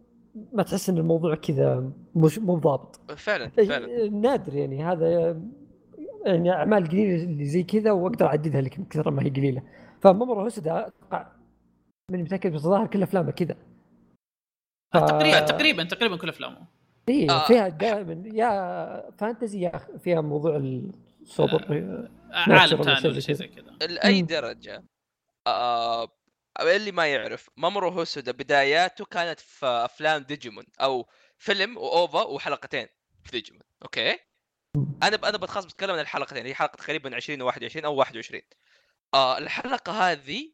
[0.52, 3.00] ما تحس إن الموضوع كذا مش مو ضابط.
[3.16, 4.08] فعلا إيه، فعلا.
[4.08, 5.40] نادر يعني هذا
[6.26, 9.62] يعني أعمال قليلة اللي زي كذا وأقدر أعددها لك من كثر ما هي قليلة.
[10.06, 11.32] فمامورو هوسودا أتوقع
[12.10, 13.56] مو متأكد بس الظاهر كل أفلامه كذا.
[14.94, 16.66] ف- تقريبا تقريبا تقريبا كل أفلامه.
[17.08, 17.46] اي آه.
[17.46, 21.64] فيها دائما يا fantasy يا فيها موضوع الصبر
[22.32, 23.46] عالم ولا ثاني شيء ولا شيء كذا.
[23.46, 23.86] زي كذا.
[23.86, 24.22] لاي.
[24.22, 24.84] درجة؟
[25.46, 26.08] آه
[26.60, 27.50] اللي ما يعرف.
[27.56, 31.06] مامورو هوسودا بداياته كانت في أفلام ديجيمون أو
[31.38, 32.86] فيلم واوفا وحلقتين
[33.24, 34.16] في ديجيمون أوكي؟
[35.02, 35.24] أنا ب...
[35.24, 38.42] أنا بتخصص بتكلم عن الحلقتين هي حلقة تقريبا 20 و21 أو 21
[39.14, 40.52] آه الحلقة هذه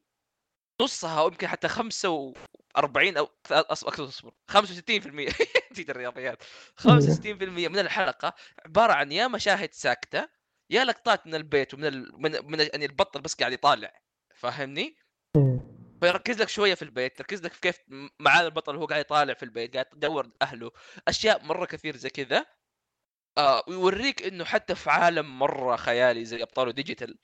[0.83, 4.57] نصها أو يمكن حتى 45 أو أكثر اصبر 65%
[5.73, 6.43] نسيت الرياضيات.
[6.81, 6.87] 65%
[7.27, 8.35] من الحلقة
[8.67, 10.29] عبارة عن يا مشاهد ساكتة
[10.71, 12.23] يا لقطات من البيت ومن ال...
[12.23, 14.01] من من يعني البطل بس قاعد يطالع.
[14.35, 14.97] فاهمني؟
[16.01, 17.79] فيركز لك شوية في البيت تركز لك في كيف
[18.21, 20.71] معاه البطل وهو قاعد يطالع في البيت قاعد يدور اهله
[21.09, 22.47] أشياء مرة كثير زي كذا.
[23.39, 27.19] آه ويوريك إنه حتى في عالم مرة خيالي زي أبطال ديجيتال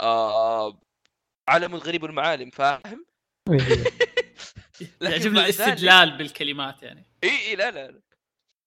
[0.00, 0.80] آه
[1.48, 3.06] عالم الغريب والمعالم فاهم؟
[5.00, 7.04] لكن يعجبني ذلك- الاستدلال بالكلمات يعني.
[7.24, 8.00] إي إي لا لا لا.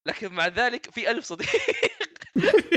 [0.06, 1.50] لكن مع ذلك في ألف صديق.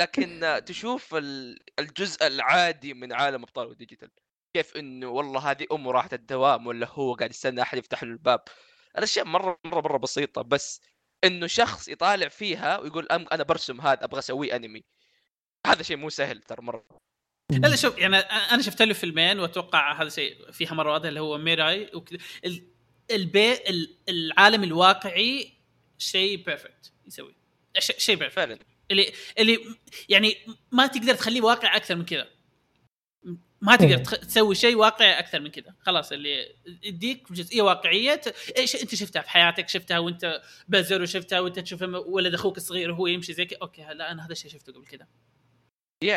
[0.00, 4.10] لكن تشوف ال- الجزء العادي من عالم أبطال الديجيتال
[4.56, 8.40] كيف إنه والله هذه أمه راحت الدوام ولا هو قاعد يستنى أحد يفتح له الباب؟
[8.98, 10.80] الأشياء مرة مرة مرة بسيطة بس
[11.24, 14.84] إنه شخص يطالع فيها ويقول أم أنا برسم هذا أبغى اسويه أنمي.
[15.66, 16.84] هذا شيء مو سهل ترى مرة.
[17.52, 21.20] لا لا شوف يعني أنا شفت له فيلمين وأتوقع هذا شيء فيها مرة واضحه اللي
[21.20, 22.18] هو ميراي وكذا.
[22.44, 22.66] ال-
[23.10, 25.52] البي ال- العالم الواقعي
[25.98, 27.34] شيء perfect يسوي.
[27.78, 28.58] شيء perfect فعلا.
[28.90, 29.58] اللي اللي
[30.08, 30.36] يعني
[30.72, 32.28] ما تقدر تخليه واقع أكثر من كذا.
[33.60, 34.02] ما تقدر إيه.
[34.02, 35.74] تسوي شيء واقعي أكثر من كذا.
[35.80, 38.20] خلاص اللي يديك جزئيه واقعية
[38.56, 43.06] إيش أنت شفتها في حياتك؟ شفتها وأنت بزر وشفتها وأنت تشوف ولد أخوك الصغير وهو
[43.06, 45.06] يمشي زي كذا أوكي لا أنا هذا الشيء شفته قبل كذا.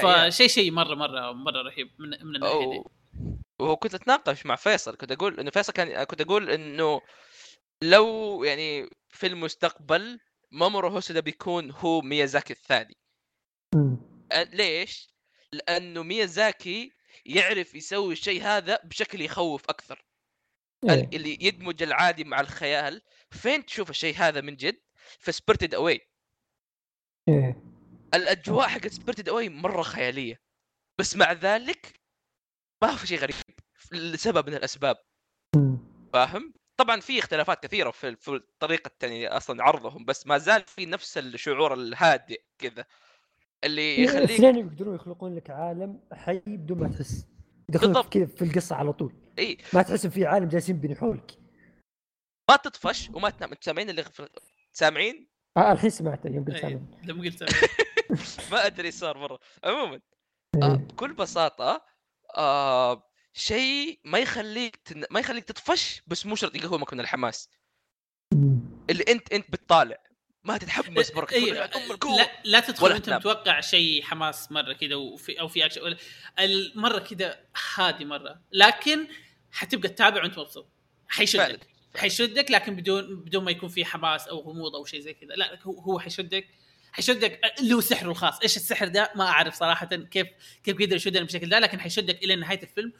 [0.01, 2.89] فشيء شيء مرة مرة مرة رهيب من من الناحية دي أو-
[3.59, 7.01] وهو كنت أتناقش مع فيصل كنت أقول إنه فيصل كان كنت أقول إنه
[7.81, 10.19] لو يعني في المستقبل
[10.51, 12.97] مامورو هوسودا بيكون هو ميازاكي الثاني
[14.53, 15.09] ليش؟
[15.51, 16.91] لأنه ميازاكي
[17.25, 20.05] يعرف يسوي الشيء هذا بشكل يخوف أكثر
[20.89, 21.09] إيه.
[21.13, 24.81] اللي يدمج العادي مع الخيال فين تشوف الشيء هذا من جد؟
[25.19, 26.01] في Spirited Away
[27.29, 27.72] إيه.
[28.13, 30.39] الأجواء حقت Spirited Away مرة خيالية.
[30.99, 31.99] بس مع ذلك
[32.83, 33.35] ما في شيء غريب
[33.91, 34.95] لسبب من الأسباب.
[36.13, 40.85] فاهم؟ طبعا في اختلافات كثيرة في في طريقة يعني أصلا عرضهم بس ما زال في
[40.85, 42.85] نفس الشعور الهادئ كذا.
[43.63, 47.25] اللي يخليك الاثنين يقدرون يخلقون لك عالم حي بدون ما تحس.
[47.69, 48.13] بالضبط.
[48.13, 49.13] كذا في القصة على طول.
[49.39, 49.57] إي.
[49.73, 51.31] ما تحس في عالم جالسين يبني حولك
[52.49, 53.49] ما تطفش وما تنام.
[53.49, 54.03] أنتوا سامعين اللي
[54.71, 57.43] سامعين؟ آه الحين سمعته يوم قلت إيه، سامع لما قلت
[58.51, 59.39] ما أدري صار مرة.
[59.63, 59.93] عموما
[60.55, 60.63] إيه.
[60.63, 61.85] آه بكل بساطة
[62.37, 65.03] آه شيء ما يخليك تن...
[65.11, 67.49] ما يخليك تطفش بس مو شرط يقومك من الحماس.
[68.89, 69.97] اللي أنت أنت بتطالع.
[70.43, 71.53] ما تتحمس برك تقول إيه،.
[72.17, 73.19] لا لا تدخل وأنت تنام.
[73.19, 75.81] متوقع شيء حماس مرة كذا وفي أو في أكشن.
[75.81, 75.97] ولا-
[76.39, 77.39] المره كذا
[77.75, 78.41] هادي مرة.
[78.51, 79.07] لكن
[79.51, 80.67] حتبقى تتابع وأنت مبسوط.
[81.07, 81.67] حيشدك.
[81.95, 85.33] حيشدك لكن بدون بدون ما يكون في حماس أو غموض أو شيء زي كذا.
[85.35, 86.47] لا هو هو حيشدك.
[86.93, 88.39] حيشدك له سحره الخاص.
[88.39, 90.27] إيش السحر ده؟ ما أعرف صراحة كيف
[90.63, 92.93] كيف قدر يشدنا بالشكل ده لكن حيشدك إلى نهاية الفيلم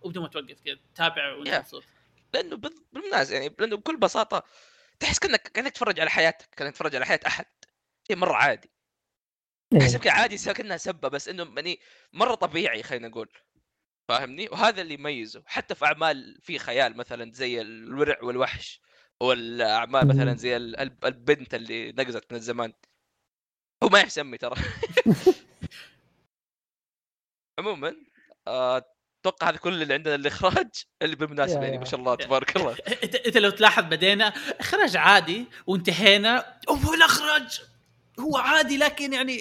[0.00, 1.58] وبدون ما توقف كذا تابع وأنت Yeah.
[1.58, 1.84] مبسوط.
[2.34, 4.42] لأنه بال- بالمناسبة يعني لأنه بكل بساطة
[5.00, 7.44] تحس كانك كأنك تتفرج على حياتك كأنك تتفرج على حياة أحد.
[8.08, 8.70] شيء مرة عادي.
[9.72, 9.82] إيه.
[9.82, 11.80] احسب كذا عادي كأنها سبة بس إنه يعني
[12.12, 13.28] مرة طبيعي خلينا نقول.
[14.08, 15.42] فاهمني؟ وهذا اللي يميزه.
[15.46, 18.80] حتى في أعمال في خيال مثلا زي الورع والوحش
[19.20, 20.34] والأعمال مثلا.
[20.34, 22.72] زي ال- ال- البنت اللي نقزت من الزمان.
[23.82, 24.56] هو ما يحسمي ترى
[27.58, 27.96] عموما
[28.46, 28.84] آه،
[29.20, 31.78] أتوقع هذا كل اللي عندنا الاخراج اللي بالمناسبة يعني.
[31.78, 32.76] ما شاء الله تبارك الله
[33.26, 34.28] إنت لو تلاحظ بدينا
[34.60, 37.60] إخراج عادي وانتهينا هو الإخراج
[38.20, 39.38] هو عادي لكن يعني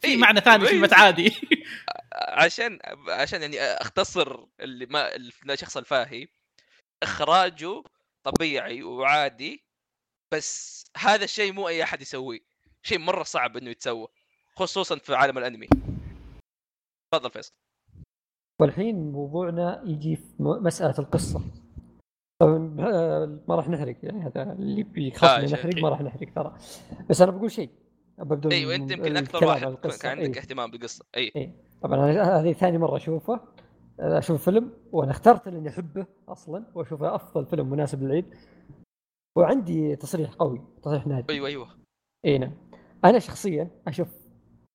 [0.00, 0.70] في إيه، معنى ثاني إيه.
[0.70, 1.34] كلمه عادي
[2.42, 6.28] عشان عشان يعني أختصر اللي ما الشخص الفاهي
[7.02, 7.82] إخراجه
[8.24, 9.64] طبيعي وعادي
[10.32, 12.55] بس هذا الشيء مو أي أحد يسويه
[12.86, 14.08] شيء مرة صعب إنه يتسوى
[14.56, 15.66] خصوصا في عالم الأنمي.
[17.12, 17.52] تفضل فيصل.
[18.60, 21.40] والحين موضوعنا يجي في مسألة القصة.
[22.40, 25.52] طبعا آه، ما راح نحرق يعني هذا اللي بيخاف آه، آه.
[25.52, 26.56] نحرق ما راح نحرق ترى.
[27.10, 27.70] بس أنا بقول شيء.
[28.18, 29.74] ببدا أيوه أنت يمكن أكثر واحد.
[29.74, 30.42] كان عندك إيه.
[30.42, 31.04] اهتمام بالقصة.
[31.16, 31.56] اي إيه.
[31.82, 33.40] طبعا هذه ثاني مرة أشوفه.
[33.98, 38.34] أشوف فيلم وأنا اخترت لاني أحبه أصلا وأشوفه أفضل فيلم مناسب للعيد.
[39.36, 41.68] وعندي تصريح قوي تصريح نادي أيوه أيوه.
[42.24, 42.52] اي نعم.
[43.04, 44.08] أنا شخصيا أشوف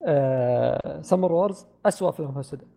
[0.07, 2.67] آه Summer Wars اسوء فيلم هوسودا.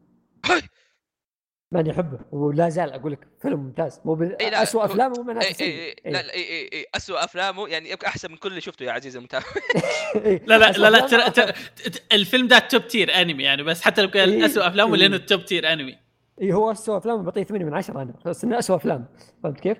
[1.72, 4.42] ماني احبه ولا زال أقول لك فيلم ممتاز مو بال...
[4.42, 8.06] إي لا، اسوء أفلامه اي اي لا لا اي اي اي اسوء أفلامه يعني يمكن
[8.06, 9.44] أحسن من كل اللي شفته يا عزيزي المتابع
[10.26, 10.40] إي.
[10.46, 11.52] لا لا لا لا ترى أفضل.
[11.52, 11.54] ترى-
[11.90, 15.00] ت- الفيلم ده top tier anime يعني بس حتى لو كان إيه، اسوء أفلامه إيه.
[15.00, 15.98] لأنه توب تير انمي
[16.42, 19.06] اي هو اسوء افلام بعطيه 8 من 10 أنا بس إنه اسوء أفلام
[19.42, 19.78] فهمت كيف؟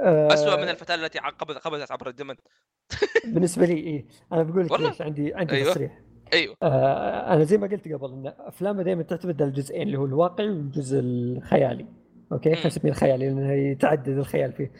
[0.00, 2.34] آه اسوء من الفتاة التي قبضت قبضت عبر الزمن
[3.34, 5.70] بالنسبة لي اي أنا بقول لك؟ ليش عندي عندي أيوة.
[5.70, 6.00] تصريح.
[6.32, 6.56] أيوه.
[6.62, 10.48] آه أنا زي ما قلت قبل إن افلامه دائما تعتمد على الجزئين اللي هو الواقعي
[10.48, 11.86] والجزء الخيالي.
[12.32, 12.54] أوكي.
[12.54, 14.72] خلينا نسميه الخيالي لأنه يتعدد الخيال فيه.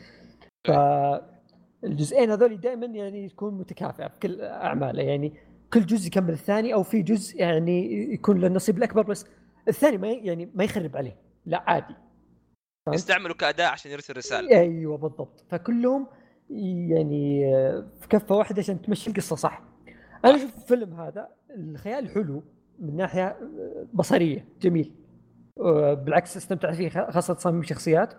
[0.65, 5.03] فالجزئين هذول دائما يعني تكون متكافئة في كل أعماله.
[5.03, 5.33] يعني
[5.73, 9.27] كل جزء يكمل الثاني أو في جزء يعني يكون له النصيب الأكبر بس
[9.69, 11.17] الثاني ما يعني ما يخرب عليه.
[11.47, 11.95] لا عادي.
[12.93, 14.51] يستعملوا كاداء عشان يرسل رسالة.
[14.61, 15.45] أيوه بالضبط.
[15.51, 16.07] فكلهم
[16.91, 17.45] يعني
[18.01, 19.63] في كفة واحدة عشان تمشي القصة صح؟
[20.25, 22.43] أنا أشوف الفيلم هذا الخيال حلو
[22.79, 23.37] من ناحية
[23.93, 24.93] بصرية جميل.
[25.61, 28.15] آه، بالعكس استمتعت فيه خاصة تصاميم الشخصيات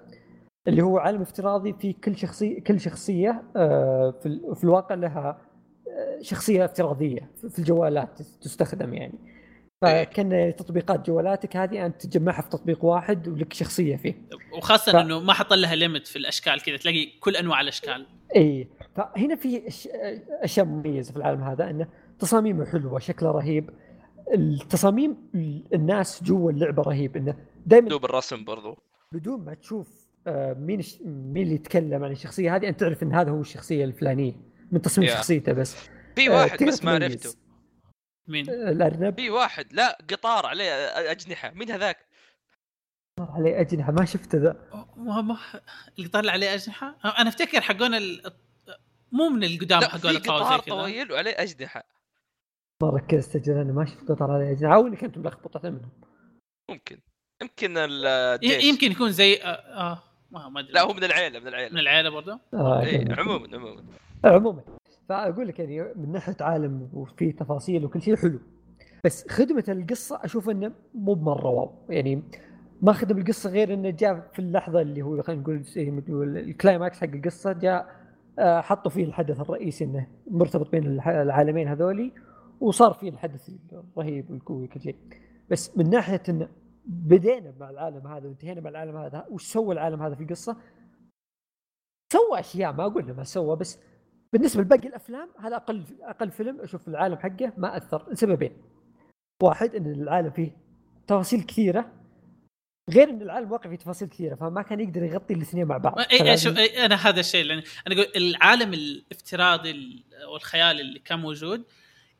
[0.67, 5.41] اللي هو عالم افتراضي في كل شخصيه كل شخصية آه، في ال- في الواقع لها
[5.87, 9.19] آه، شخصية افتراضية في الجوالات تستخدم يعني.
[9.87, 14.15] فكان تطبيقات جوالاتك هذه أنت تجمعها في تطبيق واحد ولك شخصية فيه.
[14.57, 18.05] وخاصة ف- إنه ما حط لها ليمت في الأشكال كذا تلاقي كل أنواع الأشكال.
[18.35, 19.61] إي فهنا في
[20.41, 21.87] أشياء مميزة في العالم هذا إنه
[22.19, 23.69] تصاميمه حلوة شكله رهيب.
[24.33, 28.77] التصاميم ال- الناس جوا اللعبة رهيب إنه دائما دوب الرسم برضو.
[29.11, 33.13] بدون ما تشوف آه، مين الش- مين اللي يتكلم عن الشخصية هذه أنت تعرف إن
[33.13, 34.33] هذا هو الشخصية الفلانية
[34.71, 35.15] من تصميم يا.
[35.15, 35.75] شخصيته بس.
[36.15, 36.91] في آه، واحد بس ما.
[36.91, 37.29] عرفته.
[38.27, 39.15] مين؟ آه، الأرنب.
[39.15, 39.73] في واحد.
[39.73, 40.71] لا قطار عليه
[41.11, 41.51] أجنحة.
[41.51, 41.97] مين هذاك؟
[43.19, 43.91] صار عليه أجنحة.
[43.91, 44.69] ما شفته ذا.
[44.97, 45.37] ما ما
[45.97, 48.31] اللي طلع عليه أجنحة؟ أنا أفتكر حقون ال...
[49.11, 51.83] مو من القدام حقون قطار طويل وعليه أجنحة.
[52.83, 54.75] ما ركزت أجل أنا ما شفت قطر عليه أجنحة.
[54.75, 55.91] أو اني كنت ملخبط واحدة منهم.
[56.71, 56.99] ممكن.
[57.41, 60.71] يمكن الجيش ي- يمكن يكون زي آه, آه ما ما أدري.
[60.73, 63.13] لا هو من العيلة من من العيلة العيله برضه آه إيه.
[63.13, 63.57] عموما.
[63.57, 63.83] عموما
[64.25, 64.61] عموما.
[65.09, 68.39] فأقول لك يعني من ناحية عالم وفي تفاصيل وكل شيء حلو.
[69.05, 71.71] بس خدمة القصة أشوف إنه مو بمرة wow.
[71.89, 72.23] يعني
[72.81, 75.41] ما خدم القصة غير إنه جاء في اللحظة اللي هو خلينا
[75.77, 78.03] نقول ال climax حق القصة جاء
[78.39, 82.11] آه، حطوا فيه الحدث الرئيسي إنه مرتبط بين العالمين هذولي
[82.61, 84.95] وصار فيه الحدث الرهيب والقوي كل شيء.
[85.49, 86.47] بس من ناحية انه
[86.85, 90.57] بدينا مع العالم هذا وانتهينا مع العالم هذا وش سوى العالم هذا في القصة؟
[92.13, 93.79] سوى أشياء ما أقول ما سوى بس
[94.33, 98.51] بالنسبة لباقي الأفلام هذا أقل أقل فيلم أشوف العالم حقه ما أثر لسببين.
[99.43, 100.57] واحد إن العالم فيه
[101.07, 101.91] تفاصيل كثيرة
[102.89, 105.99] غير إن العالم واقع فيه تفاصيل كثيرة فما كان يقدر يغطي الاثنين مع بعض.
[106.01, 111.19] فلازم- شو إي أنا هذا الشيء لأن أنا أقول العالم الافتراضي ال- والخيال اللي كان
[111.19, 111.63] موجود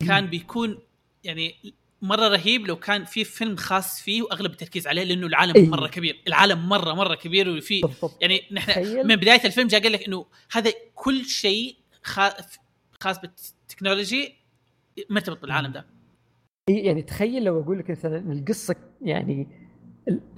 [0.07, 0.79] كان بيكون
[1.23, 1.55] يعني
[2.01, 5.67] مرة رهيب لو كان في فيلم خاص فيه وأغلب التركيز عليه لأنه العالم إي.
[5.67, 7.81] مرة كبير العالم مرة مرة كبير وفي
[8.21, 14.35] يعني نحن من بداية الفيلم جاء قال لك إنه هذا كل شيء خاص بالتكنولوجي
[15.09, 15.85] مرتبط بالعالم ده.
[16.69, 19.47] يعني تخيل لو أقول لك مثلا القصة يعني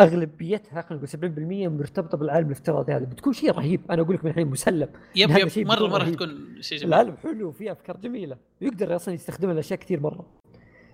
[0.01, 3.91] اغلبيتها خلينا نقول 70% مرتبطة بالعالم الافتراضي هذا بتكون شيء رهيب.
[3.91, 4.89] أنا أقول لك من الحين مسلم.
[5.15, 5.47] يب يب.
[5.47, 6.09] شيء مره مرة.
[6.09, 6.93] تكون شيء جميل.
[6.93, 8.37] العالم حلو وفيه أفكار جميلة.
[8.61, 10.25] ويقدر أصلا يستخدمها لأشياء كثير مرة.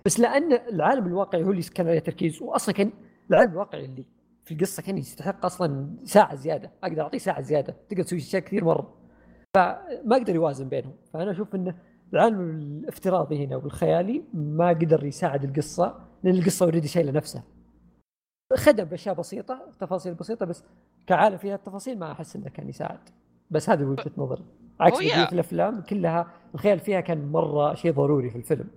[0.06, 2.92] بس لأن العالم الواقعي هو اللي كان عليه تركيز واصلا كان
[3.30, 4.04] العالم الواقعي اللي
[4.44, 6.70] في القصة كان يستحق أصلا ساعة زيادة.
[6.84, 7.76] أقدر أعطيه ساعة زيادة.
[7.88, 8.94] تقدر تسوي اشياء كثير مرة.
[9.54, 10.96] فما قدر يوازن بينهم.
[11.12, 11.74] فأنا أشوف انه
[12.12, 17.44] العالم الافتراضي هنا والخيالي ما قدر يساعد القصة لأن القصة اوريدي شايله نفسها
[18.56, 20.64] خدم بأشياء بسيطة تفاصيل بسيطة بس
[21.06, 23.08] كعالم فيها التفاصيل ما أحس إنه كان يساعد.
[23.50, 24.44] بس هذه وجهة نظري.
[24.80, 28.68] عكس بقيه الأفلام كلها الخيال فيها كان مرة شيء ضروري في الفيلم.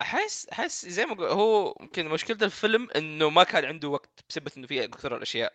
[0.00, 4.66] أحس أحس زي ما هو يمكن مشكلة الفيلم إنه ما كان عنده وقت بسبب إنه
[4.66, 5.52] فيه أكثر الأشياء.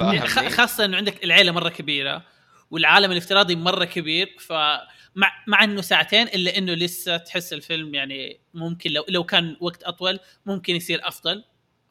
[0.00, 2.22] يعني فاهمني؟ خاصة إنه عندك العيلة مرة كبيرة.
[2.70, 8.90] والعالم الافتراضي مرة كبير فمع مع إنه ساعتين إلا إنه لسه تحس الفيلم يعني ممكن
[8.90, 11.44] لو لو كان وقت أطول ممكن يصير أفضل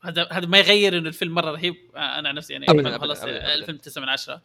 [0.03, 2.95] هذا هذا ما يغير إنه الفيلم مرة رهيب آه، أنا عن نفسي يعني أبداً.
[3.53, 4.41] الفيلم 9 من 10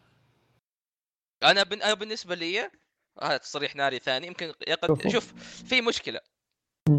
[1.43, 1.81] أنا بن...
[1.81, 2.69] أنا بالنسبة لي
[3.21, 5.09] هذا تصريح ناري ثاني يمكن يقد.
[5.09, 5.33] شوف
[5.69, 6.19] في مشكلة.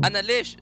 [0.05, 0.57] أنا ليش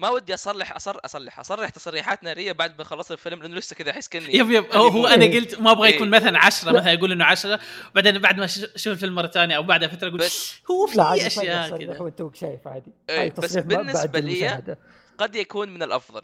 [0.00, 0.98] ما ودي أصلح أصر...
[1.04, 4.64] أصلح أصرح تصريحات نارية بعد ما خلصت الفيلم لأنه لسه كذا احس كاني يب يب
[4.72, 5.24] هو, هو أنا.
[5.26, 5.94] قلت ما أبغى إيه.
[5.94, 6.80] يكون مثلا 10 لا.
[6.80, 7.60] مثلا يقول إنه 10
[7.94, 10.22] بعدين بعد ما ش- أشوف الفيلم مرة ثانية أو بعدها فترة أقول
[10.70, 14.76] هو لا عادي في اشياء كذا توك شايف عادي إيه، بس بعد لي-.
[15.18, 16.22] قد يكون من الأفضل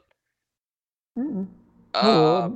[1.16, 1.46] م-م.
[1.94, 2.48] آه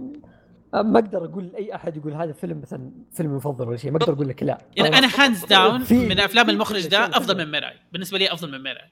[0.74, 4.12] ما أقدر أقول لاي أحد يقول هذا فيلم مثلا فيلم مفضل ولا شيء ما أقدر
[4.12, 7.38] أقول لك لا يعني أنا hands down من أفلام المخرج ده أفضل.
[7.38, 8.90] من ميراي بالنسبة لي أفضل من ميراي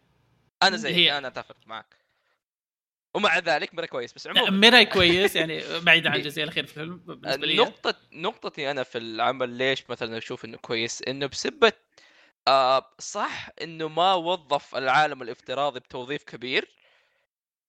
[0.62, 1.97] أنا زي هي- أنا أتفق معك
[3.14, 6.96] ومع ذلك مره كويس بس عموما ميراي كويس يعني بعيد عن الجزئيه الاخيره في الفيلم
[6.96, 11.72] بالنسبة لي نقطة نقطتي أنا في العمل ليش مثلا أشوف إنه كويس إنه بسبة
[12.48, 16.68] آه صح إنه ما وظف العالم الافتراضي بتوظيف كبير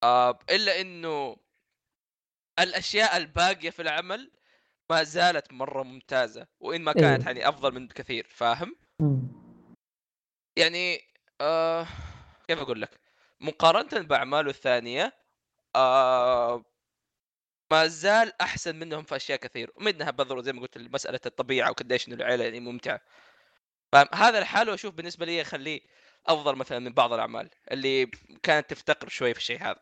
[0.04, 1.38] آه إلا إنه
[2.60, 4.32] الأشياء الباقية في العمل
[4.90, 7.28] ما زالت مرة ممتازة وإن ما كانت إيه.
[7.28, 8.76] يعني أفضل من كثير فاهم؟
[10.58, 11.02] يعني
[11.42, 11.88] آه
[12.48, 13.00] كيف أقول لك؟
[13.40, 15.14] مقارنة بأعماله الثانية
[15.76, 16.64] آه
[17.72, 22.08] ما زال أحسن منهم في أشياء كثير ومنها بذروا زي ما قلت مسألة الطبيعة وقديش
[22.08, 23.02] إنه العيله يعني ممتعه
[23.92, 25.80] فاهم هذا لحاله أشوف بالنسبة لي يخليه
[26.28, 28.06] أفضل مثلا من بعض الأعمال اللي
[28.44, 29.80] كانت تفتقر شوي في الشيء هذا.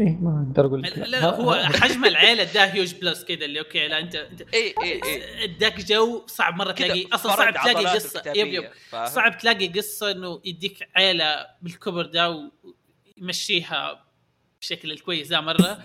[0.00, 0.98] إيه ما أقدر أقول لك.
[0.98, 4.74] لا, لا هو حجم العيلة ده huge plus كذا اللي أوكي لا أنت أنت اي
[4.82, 8.70] اي اي اداك جو صعب مرة تلاقي أصلا صعب تلاقي قصة yep yep؟
[9.06, 12.50] صعب تلاقي قصة إنه يديك عيلة بالكبر ده
[13.16, 14.04] ويمشيها
[14.64, 15.78] بشكل الكويس ده مرة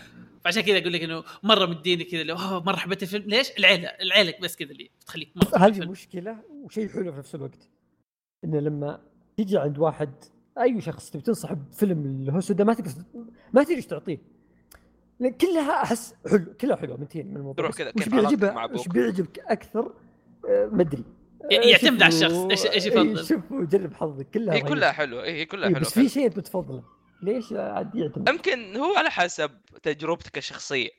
[0.45, 3.87] فعشان كذا أقول لك إنه مرة مديني كذا اللي أوه مرة حبيت الفيلم ليش؟ العيلة
[3.87, 5.85] العيلة بس كذا اللي تخليك مرة هذه.
[5.85, 7.69] مشكلة وشيء حلو في نفس الوقت
[8.45, 9.01] إنه لما
[9.37, 10.09] تيجي عند واحد
[10.61, 12.91] أي شخص تبي تنصح بفيلم الهوسو ده ما تقدر
[13.53, 14.17] ما تدري إيش تعطيه
[15.19, 18.87] لأن كلها أحس حلو كلها حلوة منتهين من الموضوع تروح كذا، وش كيف بيعجبها؟ وش
[18.87, 19.93] بيعجبك أكثر
[20.49, 21.03] آه، ما أدري
[21.51, 23.25] آه، يعتمد على الشخص، إيش إيه، يفضل.
[23.25, 24.69] شوف وجرب حظك كلها هي رهيبة.
[24.69, 26.83] كلها حلوة إيه هي كلها إيه، حلوة بس في شيء أنت بتفضله
[27.21, 30.89] ليش عاد يعتمد؟ يمكن هو على حسب تجربتك الشخصية.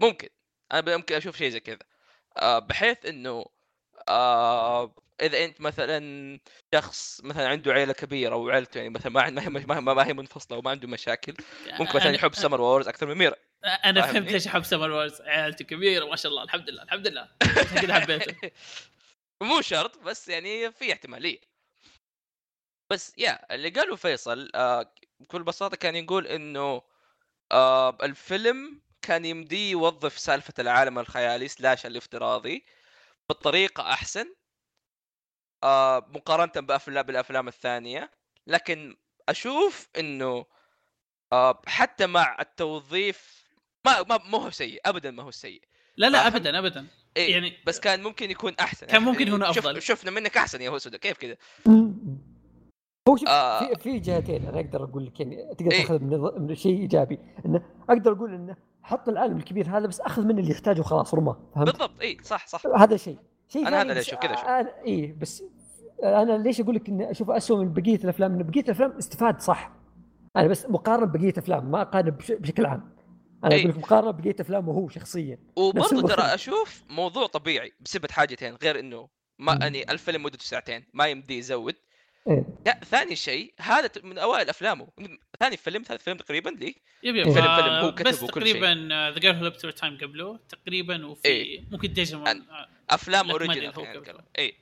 [0.00, 0.28] ممكن.
[0.72, 1.78] أنا ممكن أشوف شيء زي كذا.
[2.36, 3.46] آه، بحيث إنه
[4.08, 6.40] آه، إذا أنت مثلا
[6.74, 10.58] شخص مثلا عنده عيلة كبيرة وعيلته يعني مثلا ما ما هي ما, ما هي منفصلة
[10.58, 11.34] وما عنده مشاكل
[11.66, 15.64] ممكن مثلا يحب Summer Wars أكثر من ميراي أنا؟ فهمت ليش احب سمر وورز عيالته
[15.64, 16.42] كبيرة ما شاء الله.
[16.42, 17.28] الحمد لله الحمد لله.
[17.82, 18.50] كذا حبيته.
[19.42, 21.38] مو شرط بس يعني في احتمالية.
[22.90, 26.82] بس يا اللي قاله فيصل آه بكل بساطة كان يقول إنه
[27.52, 32.64] آه الفيلم كان يمديه يوظف سالفة العالم الخيالي سلاش الافتراضي
[33.28, 34.34] بطريقة أحسن
[35.64, 38.10] آه مقارنة بافلام بالأفلام الثانية
[38.46, 38.96] لكن
[39.28, 40.46] أشوف إنه
[41.32, 43.44] آه حتى مع التوظيف
[43.84, 45.62] ما ما مو هو سيء ابدا ما هو سيء
[45.96, 49.40] لا لا فاهم؟ ابدا ابدا إيه يعني- بس كان ممكن يكون أحسن كان ممكن يكون
[49.52, 49.82] شف- أفضل.
[49.82, 51.36] شفنا منك أحسن يا هوسودا كيف كذا.
[53.08, 53.58] هو شوف آه.
[53.74, 55.80] في في جهتين أنا أقدر أقول لك يعني تقدر إيه.
[55.82, 60.22] تأخذ من, من شيء إيجابي إنه أقدر أقول إنه حط العالم الكبير هذا بس أخذ
[60.24, 63.82] منه اللي يحتاجه خلاص رماه فهمت؟ بالضبط اي صح صح هذا شيء شيء ثاني هذا
[63.82, 64.32] اللي بس أشوف كذا.
[64.34, 65.44] أنا اي بس
[66.02, 69.72] أنا ليش أقول لك إني أشوف اسوء من بقية الأفلام؟ إن بقية الأفلام استفاد صح
[70.36, 72.94] أنا بس مقارنة ببقية الافلام ما اقارن بش- بشكل عام
[73.44, 73.60] أنا إي.
[73.60, 76.08] أقول لك مقارنة ببقيه أفلامه هو شخصيا وبرضه.
[76.08, 79.58] ترى أشوف موضوع طبيعي بسبب حاجتين غير إنه ما.
[79.60, 81.93] يعني الفيلم مدته ساعتين ما يمدي يزود إيه.
[82.66, 84.88] لا ثاني شيء هذا من أوائل أفلامه.
[85.40, 86.74] ثاني فيلم ثالث فيلم تقريبا لي.
[87.02, 88.60] يبي فيلم- آه، فيلم هو كتبه بس وكل شيء.
[88.60, 91.64] تقريبا The Girl Who Leapt Time قبله تقريبا وفي إيه.
[91.70, 92.46] ممكن ديجيمون
[92.90, 94.56] أفلام original اي.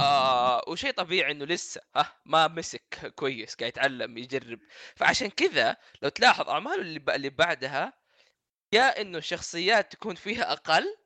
[0.00, 4.58] آه وشيء طبيعي إنه لسه ها ما مسك كويس قاعد يتعلم يجرب.
[4.96, 7.10] فعشان كذا لو تلاحظ أعماله اللي, ب...
[7.10, 7.92] اللي بعدها
[8.72, 10.96] يا إنه الشخصيات تكون فيها أقل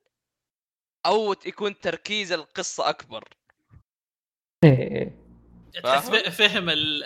[1.07, 3.29] أو يكون تركيز القصة أكبر.
[4.64, 5.28] إيه.
[5.83, 7.05] تحس فهم ال-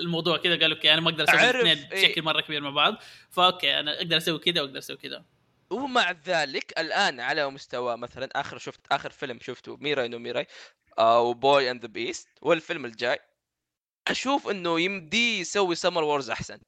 [0.00, 2.08] الموضوع كذا قال okay أنا ما أقدر أسوي الاثنين إيه.
[2.08, 2.94] بشكل مرة كبير مع بعض
[3.30, 5.24] ف okay أنا أقدر أسوي كذا وأقدر أسوي كذا
[5.70, 10.46] ومع ذلك الآن على مستوى مثلا آخر شفت آخر فيلم شفته ميراي نو ميراي
[10.98, 13.18] آه و Boy and the Beast والفيلم الجاي
[14.08, 16.58] أشوف إنه يمدي يسوي Summer Wars أحسن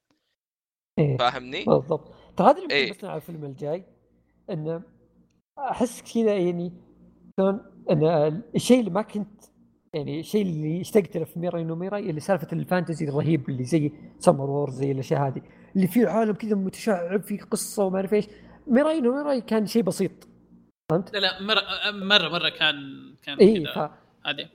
[0.99, 1.17] إيه.
[1.17, 2.93] فاهمني؟ بالضبط ترى هذا اللي إيه.
[2.93, 3.85] بس على الفيلم الجاي
[4.51, 4.83] إنه
[5.59, 6.73] أحس كذا يعني
[7.37, 9.45] شلون إن الشيء اللي ما كنت
[9.95, 13.65] يعني الشيء اللي اشتقت له في ميراي نو ميراي اللي سالفة ال fantasy الرهيب اللي
[13.65, 15.43] زي سمر وور زي الأشياء هذه
[15.77, 18.27] اللي فيه عالم كذا متشعب فيه قصة وما أعرف إيش.
[18.67, 20.29] ميراي نو ميراي كان شيء بسيط
[20.91, 22.75] فهمت؟ لا لا مرة مرة مرة كان
[23.23, 23.91] كان اي كذا.
[24.25, 24.47] عادي.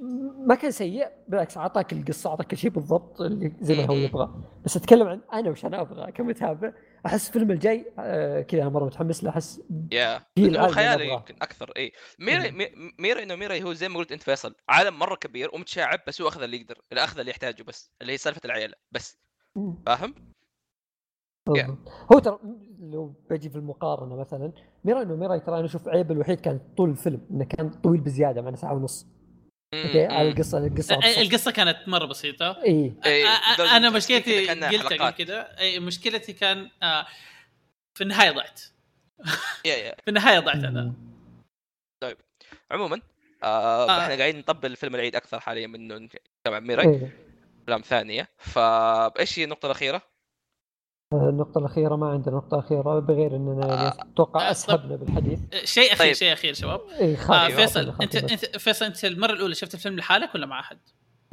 [0.47, 4.01] ما كان سيء بالعكس أعطاك القصة أعطاك الشيء بالضبط اللي زي ما هو مم.
[4.03, 4.29] يبغى.
[4.65, 6.73] بس أتكلم عن أنا وش أنا أبغى كمتابع.
[7.05, 11.07] أحس الفيلم الجاي آه كذا مرة متحمس له أحس يا هو خيالي.
[11.13, 11.71] يمكن أكثر.
[11.77, 15.49] اي ميراي مي- ميراي نو ميراي هو زي ما قلت أنت فيصل عالم مرة كبير
[15.53, 18.73] ومتشعب بس هو أخذ اللي يقدر اللي أخذ اللي يحتاجه بس اللي هي سالفة العيلة
[18.91, 19.17] بس.
[19.85, 20.15] فاهم؟
[22.13, 22.39] هو ترى
[22.79, 24.51] لو بجي في المقارنة مثلا
[24.83, 28.41] ميراي نو ميراي ترى أنا أشوف عيب الوحيد كان طول الفيلم إنه كان طويل بزيادة
[28.41, 29.07] معنا ساعة ونص.
[29.73, 30.29] okay على.
[30.29, 32.63] القصة القصة القصة كانت مرة بسيطة.
[32.63, 32.93] إي.
[33.05, 33.27] إيه،
[33.59, 35.23] أنا مشكلتي قلتها قبل.
[35.25, 35.55] كذا.
[35.79, 37.05] مشكلتي كان آه،
[37.93, 38.61] في النهاية ضعت.
[39.65, 39.95] يا يا.
[40.05, 40.93] في النهاية ضعت أنا.
[42.71, 43.01] عموما
[43.43, 44.01] آه آه.
[44.03, 46.09] إحنا قاعدين نطبل فيلم العيد أكثر حاليا من
[46.43, 47.17] طبعا ميراي إيه.
[47.63, 48.29] افلام ثانية.
[48.37, 50.01] فايش هي النقطة الأخيرة؟
[51.13, 53.97] النقطة الأخيرة ما عندنا نقطة أخيرة بغير أننا يعني آه.
[54.13, 56.13] أتوقع آه، أسهبنا بالحديث شيء أخير طيب.
[56.13, 58.03] شيء أخير شباب إي آه فيصل خاتمة.
[58.03, 60.77] أنت فيصل أنت المرة الأولى شفت الفيلم لحالك ولا مع أحد؟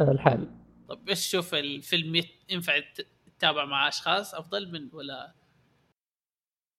[0.01, 0.49] آه، الحال
[0.89, 2.73] طب إيش تشوف الفيلم ينفع
[3.39, 5.33] تتابع مع أشخاص أفضل من ولا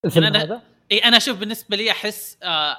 [0.06, 2.78] الفيلم أنا- هذا إي أنا أشوف بالنسبة لي أحس آه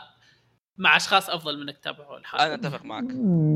[0.79, 3.05] مع أشخاص أفضل من انك تتابعه لحالك أنا أتفق معك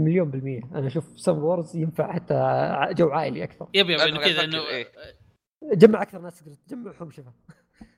[0.05, 2.35] مليون بالمية أنا أشوف Summer Wars ينفع حتى
[2.94, 4.88] جو عائلي أكثر يبي يبي أنا كذا إنه إيه.
[5.62, 7.33] جمع أكثر ناس تقدر تجمعهم شوفها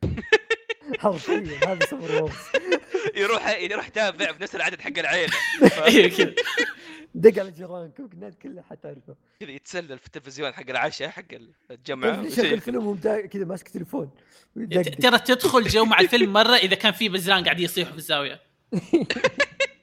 [1.01, 2.35] حرفيا هذا Summer Wars
[3.17, 5.33] يروح يروح تابع بنفس العدد حق العيلة.
[5.87, 6.35] أيوه كذا.
[7.15, 9.17] دق على جيرانكم الناس كلها حتعرفه.
[9.41, 11.25] كذا يتسلل في التلفزيون حق العشاء حق
[11.71, 14.11] الجمعه شغل فيلم ومدا- كذا ماسك تليفون.
[15.03, 18.41] ترى تدخل جو مع الفيلم مرة إذا كان في بزران قاعد يصيحوا في الزاوية.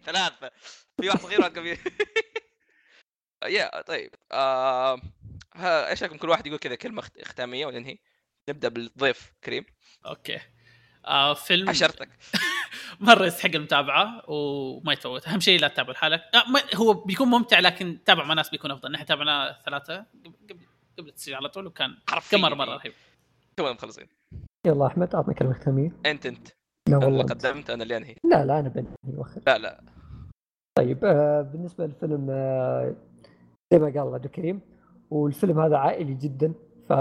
[0.06, 0.52] ثلاثة.
[1.02, 1.80] في واحد صغير وواحد كبير.
[3.46, 4.12] يا طيب.
[4.32, 5.02] آه...
[5.56, 7.98] ها إيش رأيكم كل واحد يقول كذا كلمة اخت- ختاميه وننهي
[8.50, 9.66] نبدأ بالضيف كريم؟
[10.06, 10.40] أوكي.
[11.06, 12.10] آه فيلم عشرتك
[13.00, 15.28] مرة يستحق المتابعة وما يتفوت.
[15.28, 16.22] أهم شيء لا تتابع لحالك.
[16.36, 18.92] آه ما هو بيكون ممتع لكن تتابع مع ناس بيكون أفضل.
[18.92, 20.60] نحن تابعنا ثلاثة قبل قبل
[20.98, 21.98] قبل التسجيل على طول وكان
[22.32, 22.94] كم مرة مرة رهيب.
[23.58, 24.08] تونا مخلصين؟
[24.66, 26.48] يلا أحمد أعطنا كلمة ختامية أنت أنت.
[26.48, 26.54] لا
[26.98, 28.16] أنا اللي والله قدمت أنا اللي أنهي.
[28.24, 28.96] لا لا أنا بنهي.
[29.18, 29.84] وخر لا لا.
[30.78, 32.96] طيب آه بالنسبة للفيلم آه
[33.74, 34.62] زي ما قال عبد الكريم
[35.12, 36.54] والفيلم هذا عائلي جدا
[36.90, 36.92] ف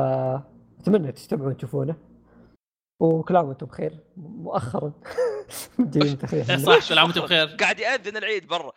[0.81, 1.97] اتمنى تجتمعون تشوفونه.
[3.01, 4.93] وكل عام وأنتم بخير مؤخرا.
[6.23, 7.47] تخيل إيه صح كل عام وأنتم بخير.
[7.47, 8.73] قاعد يأذن العيد برا.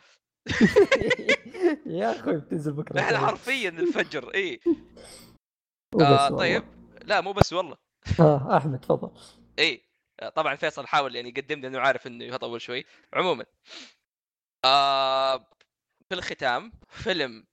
[1.86, 2.99] يا أخوي بتنزل بكرة.
[2.99, 3.27] إحنا الجاي.
[3.27, 4.59] حرفيا الفجر اي
[6.01, 6.29] آه.
[6.29, 6.63] طيب.
[7.05, 7.77] لا مو بس والله.
[8.19, 9.11] آه أحمد تفضل.
[9.59, 9.81] اي
[10.36, 12.86] طبعا فيصل حاول يعني يقدم لي انه عارف إنه يطول شوي.
[13.13, 13.45] عموما
[14.65, 15.38] آه
[16.09, 17.45] في الختام فيلم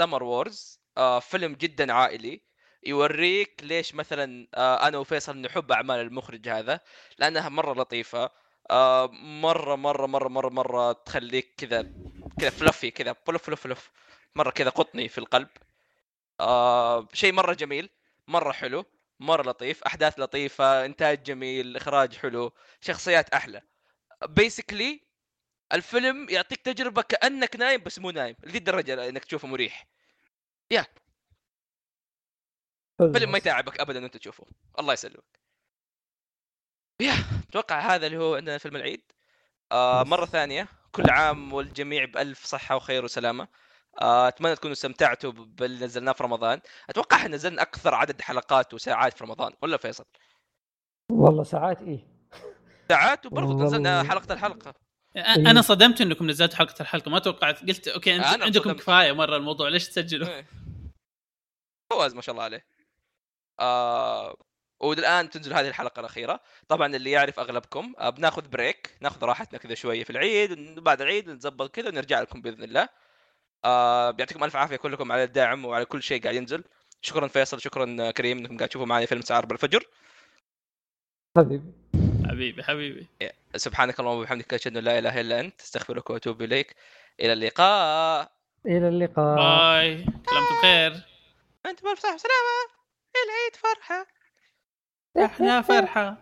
[0.00, 2.40] Summer Wars آه فيلم جدا عائلي
[2.86, 6.80] يوريك ليش مثلا آه أنا وفيصل نحب أعمال المخرج هذا
[7.18, 8.30] لأنها مرة لطيفة
[8.70, 11.84] آه مرة مرة مرة مرة مرة تخليك كذا
[12.38, 13.90] كذا fluffy كذا fluff fluff fluff
[14.36, 15.48] مرة كذا قطني في القلب.
[16.40, 17.90] آه شيء مرة جميل
[18.28, 18.84] مرة حلو
[19.20, 23.60] مرة لطيف أحداث لطيفة إنتاج جميل إخراج حلو شخصيات أحلى.
[24.28, 25.00] بيسكلي
[25.72, 29.86] الفيلم يعطيك تجربة كأنك نايم بس مو نايم لذي الدرجة إنك تشوفه مريح.
[32.98, 34.46] فيلم ما يتعبك ابدا وانت تشوفه.
[34.78, 35.40] الله يسلمك.
[37.00, 37.14] يا
[37.48, 39.12] أتوقع هذا اللي هو عندنا فيلم العيد.
[39.72, 40.02] آه.
[40.04, 43.48] مرة ثانية كل عام والجميع بألف صحة وخير وسلامة.
[44.02, 46.60] آه، أتمنى تكونوا استمتعتوا باللي نزلناه في رمضان.
[46.90, 50.04] أتوقع إحنا نزلنا أكثر عدد حلقات وساعات في رمضان ولا فيصل؟
[51.12, 52.06] والله ساعات إيه.
[52.88, 53.64] ساعات وبرضه.
[53.64, 54.74] نزلنا حلقة الحلقة.
[55.16, 58.80] أنا صدمت إنكم نزلتوا حلقة الحلقة ما توقعت قلت okay انت عندكم صدمت.
[58.80, 60.42] كفاية مرة الموضوع ليش تسجلوا؟
[61.94, 62.64] فواز ما شاء الله عليه.
[63.60, 64.36] آه
[64.80, 66.40] والآن تنزل هذه الحلقة الأخيرة.
[66.68, 71.30] طبعا اللي يعرف أغلبكم آه بناخذ break ناخذ راحتنا كذا شوية في العيد بعد العيد
[71.30, 72.88] نتظبط كذا ونرجع لكم بإذن الله.
[73.64, 76.64] آه يعطيكم ألف عافية كلكم على الدعم وعلى كل شيء قاعد ينزل.
[77.02, 79.84] شكرا فيصل شكرا كريم إنكم قاعد تشوفوا معي فيلم سعر بالفجر
[81.36, 81.72] حبيبي.
[82.28, 83.06] حبيبي حبيبي.
[83.56, 86.76] سبحانك اللهم وبحمدك أشهد أن لا إله إلا أنت أستغفرك وأتوب إليك.
[87.20, 88.32] إلى اللقاء.
[88.66, 89.36] إلى اللقاء.
[89.36, 90.04] باي.
[90.04, 91.13] كلامكم بخير
[91.66, 92.66] أنت بالف صحه وسلامه
[93.24, 94.06] العيد فرحة.
[95.24, 96.16] إحنا فرحة.